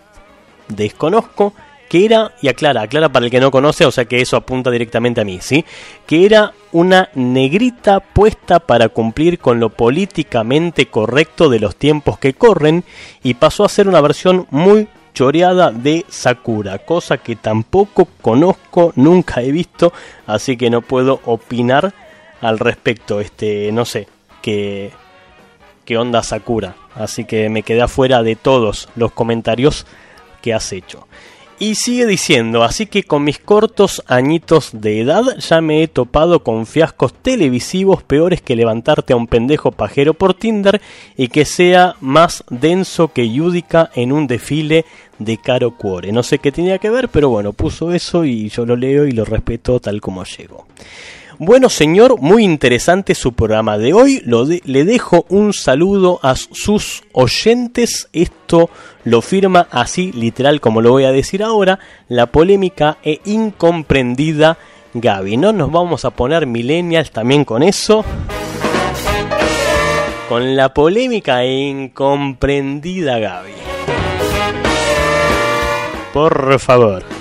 [0.67, 1.53] desconozco
[1.89, 4.69] que era, y aclara, aclara para el que no conoce, o sea que eso apunta
[4.71, 5.63] directamente a mí, ¿sí?
[6.05, 12.33] Que era una negrita puesta para cumplir con lo políticamente correcto de los tiempos que
[12.33, 12.83] corren
[13.23, 19.41] y pasó a ser una versión muy choreada de Sakura, cosa que tampoco conozco, nunca
[19.41, 19.93] he visto,
[20.27, 21.93] así que no puedo opinar
[22.41, 24.07] al respecto, este, no sé,
[24.41, 24.91] qué,
[25.87, 29.87] qué onda Sakura, así que me quedé afuera de todos los comentarios
[30.41, 31.07] que has hecho.
[31.59, 36.43] Y sigue diciendo, así que con mis cortos añitos de edad ya me he topado
[36.43, 40.81] con fiascos televisivos peores que levantarte a un pendejo pajero por Tinder
[41.15, 44.85] y que sea más denso que Yudica en un desfile
[45.17, 46.11] de Caro Cuore.
[46.11, 49.13] No sé qué tenía que ver, pero bueno, puso eso y yo lo leo y
[49.13, 50.67] lo respeto tal como llegó.
[51.39, 54.23] Bueno, señor, muy interesante su programa de hoy.
[54.25, 58.09] Lo le dejo un saludo a sus oyentes.
[58.11, 58.71] Esto
[59.03, 61.77] lo firma así, literal, como lo voy a decir ahora,
[62.09, 64.57] la polémica e incomprendida
[64.95, 65.37] Gaby.
[65.37, 68.03] No nos vamos a poner millennials también con eso.
[70.29, 73.51] Con la polémica e incomprendida Gaby.
[76.13, 77.16] Por favor.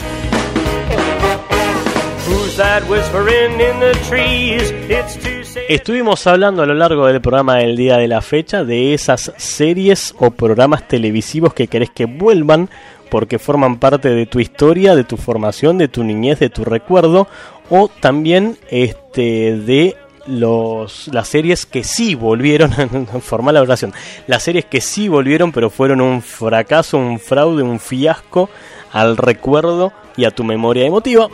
[5.67, 10.15] Estuvimos hablando a lo largo del programa del día de la fecha de esas series
[10.19, 12.69] o programas televisivos que querés que vuelvan
[13.11, 17.29] porque forman parte de tu historia, de tu formación, de tu niñez, de tu recuerdo
[17.71, 19.97] o también este de
[20.27, 22.73] los las series que sí volvieron
[23.23, 23.95] formar la oración
[24.27, 28.51] las series que sí volvieron pero fueron un fracaso un fraude un fiasco
[28.93, 31.29] al recuerdo y a tu memoria emotiva.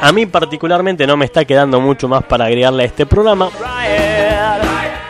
[0.00, 3.50] A mí particularmente no me está quedando mucho más para agregarle a este programa.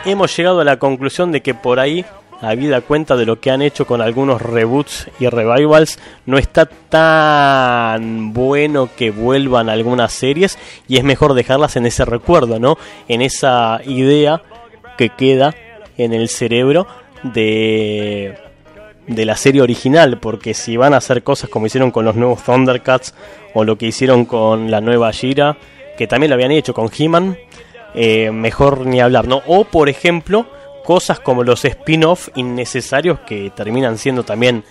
[0.05, 2.05] Hemos llegado a la conclusión de que por ahí,
[2.41, 8.33] habida cuenta de lo que han hecho con algunos reboots y revivals, no está tan
[8.33, 12.77] bueno que vuelvan algunas series y es mejor dejarlas en ese recuerdo, ¿no?
[13.07, 14.41] En esa idea
[14.97, 15.55] que queda
[15.97, 16.85] en el cerebro
[17.23, 18.42] de
[19.07, 22.43] de la serie original, porque si van a hacer cosas como hicieron con los nuevos
[22.43, 23.13] Thundercats
[23.53, 25.57] o lo que hicieron con la nueva Shira,
[25.97, 27.37] que también lo habían hecho con He-Man,
[27.93, 29.41] eh, mejor ni hablar, ¿no?
[29.45, 30.47] O por ejemplo,
[30.83, 34.63] cosas como los spin-off innecesarios que terminan siendo también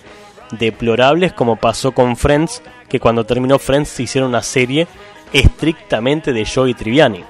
[0.51, 4.87] deplorables, como pasó con Friends, que cuando terminó Friends se hicieron una serie
[5.31, 7.23] estrictamente de Joey Triviani.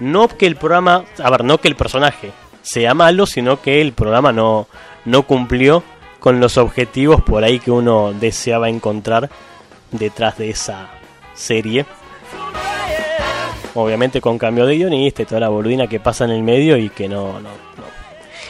[0.00, 2.30] No que el programa, a ver, no que el personaje
[2.62, 4.68] sea malo, sino que el programa no,
[5.04, 5.82] no cumplió
[6.28, 9.30] con los objetivos por ahí que uno deseaba encontrar
[9.90, 10.90] detrás de esa
[11.32, 11.86] serie.
[13.74, 16.90] Obviamente con cambio de guionista y toda la boludina que pasa en el medio y
[16.90, 17.84] que no, no, no.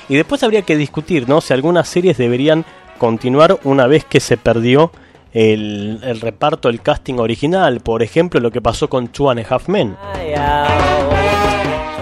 [0.09, 1.41] Y después habría que discutir, ¿no?
[1.41, 2.65] Si algunas series deberían
[2.99, 4.91] continuar una vez que se perdió
[5.33, 7.79] el, el reparto, el casting original.
[7.79, 9.97] Por ejemplo, lo que pasó con Two and a Half Men.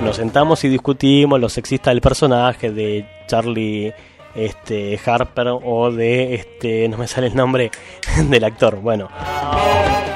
[0.02, 3.92] Nos sentamos y discutimos lo sexista del personaje de Charlie
[4.36, 7.70] este Harper o de este no me sale el nombre
[8.28, 8.76] del actor.
[8.76, 9.08] Bueno,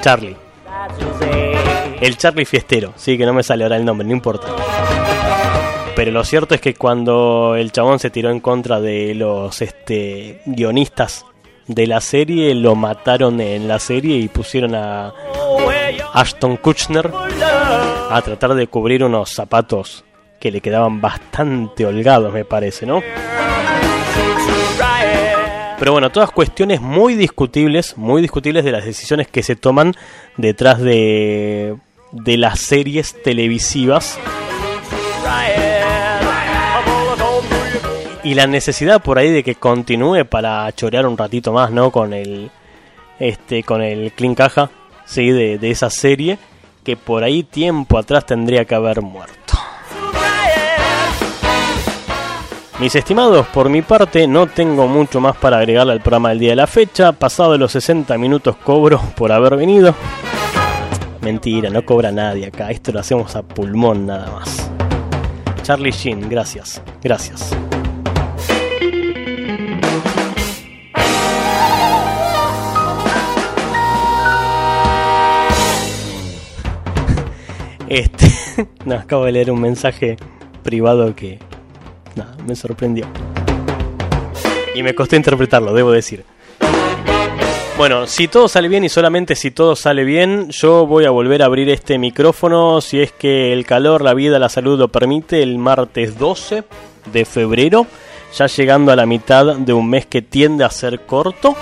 [0.00, 0.36] Charlie.
[2.00, 4.48] El Charlie Fiestero, sí que no me sale ahora el nombre, no importa.
[5.94, 10.40] Pero lo cierto es que cuando el chabón se tiró en contra de los este
[10.46, 11.26] guionistas
[11.66, 15.12] de la serie, lo mataron en la serie y pusieron a
[16.14, 17.12] Ashton Kutcher
[18.10, 20.04] a tratar de cubrir unos zapatos
[20.40, 23.02] que le quedaban bastante holgados, me parece, ¿no?
[25.80, 29.94] Pero bueno, todas cuestiones muy discutibles, muy discutibles de las decisiones que se toman
[30.36, 31.74] detrás de,
[32.12, 34.18] de las series televisivas
[38.22, 41.90] y la necesidad por ahí de que continúe para chorear un ratito más, ¿no?
[41.90, 42.50] Con el
[43.18, 44.70] este con el clean caja,
[45.06, 46.38] sí, de, de esa serie
[46.84, 49.54] que por ahí tiempo atrás tendría que haber muerto.
[52.80, 56.50] Mis estimados, por mi parte no tengo mucho más para agregarle al programa del día
[56.50, 57.12] de la fecha.
[57.12, 59.94] Pasado los 60 minutos cobro por haber venido.
[61.20, 62.70] Mentira, no cobra nadie acá.
[62.70, 64.70] Esto lo hacemos a pulmón nada más.
[65.62, 66.80] Charlie Sheen, gracias.
[67.02, 67.54] Gracias.
[77.88, 78.26] Este,
[78.86, 80.16] no, acabo de leer un mensaje
[80.62, 81.49] privado que
[82.20, 83.06] nada, me sorprendió.
[84.74, 86.24] Y me costó interpretarlo, debo decir.
[87.76, 91.42] Bueno, si todo sale bien y solamente si todo sale bien, yo voy a volver
[91.42, 95.42] a abrir este micrófono si es que el calor, la vida, la salud lo permite,
[95.42, 96.64] el martes 12
[97.10, 97.86] de febrero,
[98.36, 101.56] ya llegando a la mitad de un mes que tiende a ser corto.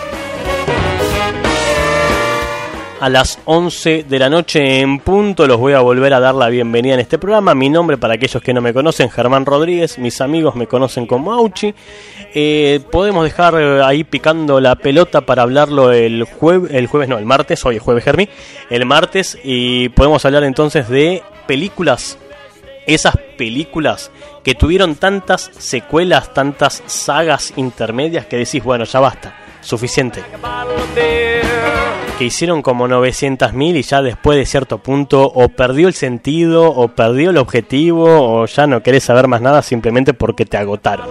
[3.00, 6.48] A las 11 de la noche en punto los voy a volver a dar la
[6.48, 7.54] bienvenida en este programa.
[7.54, 9.98] Mi nombre para aquellos que no me conocen, Germán Rodríguez.
[9.98, 11.72] Mis amigos me conocen como Auchi.
[12.34, 17.18] Eh, podemos dejar eh, ahí picando la pelota para hablarlo el, jueves, el jueves, no,
[17.18, 18.28] el martes, hoy es jueves Germi,
[18.68, 22.18] el martes y podemos hablar entonces de películas,
[22.84, 24.10] esas películas
[24.42, 30.22] que tuvieron tantas secuelas, tantas sagas intermedias que decís, bueno, ya basta, suficiente.
[32.18, 36.88] Que hicieron como 900.000 y ya después de cierto punto o perdió el sentido o
[36.88, 41.06] perdió el objetivo o ya no querés saber más nada simplemente porque te agotaron.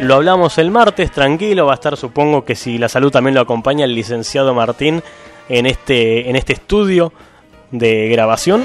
[0.00, 3.40] Lo hablamos el martes, tranquilo, va a estar supongo que si la salud también lo
[3.40, 5.02] acompaña el licenciado Martín
[5.48, 7.12] en este, en este estudio
[7.72, 8.64] de grabación.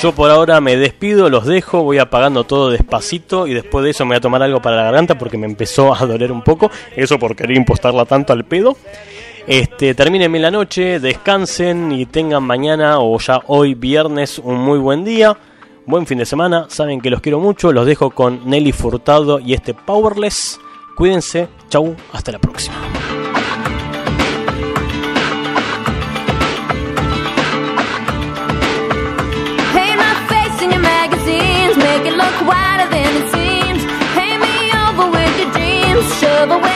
[0.00, 4.04] Yo por ahora me despido, los dejo, voy apagando todo despacito y después de eso
[4.04, 6.70] me voy a tomar algo para la garganta porque me empezó a doler un poco.
[6.94, 8.76] Eso por querer impostarla tanto al pedo.
[9.48, 15.04] Este, terminen la noche, descansen y tengan mañana o ya hoy viernes un muy buen
[15.04, 15.36] día.
[15.84, 19.54] Buen fin de semana, saben que los quiero mucho, los dejo con Nelly Furtado y
[19.54, 20.60] este Powerless.
[20.94, 22.76] Cuídense, chau, hasta la próxima.
[35.98, 36.67] Just shove away.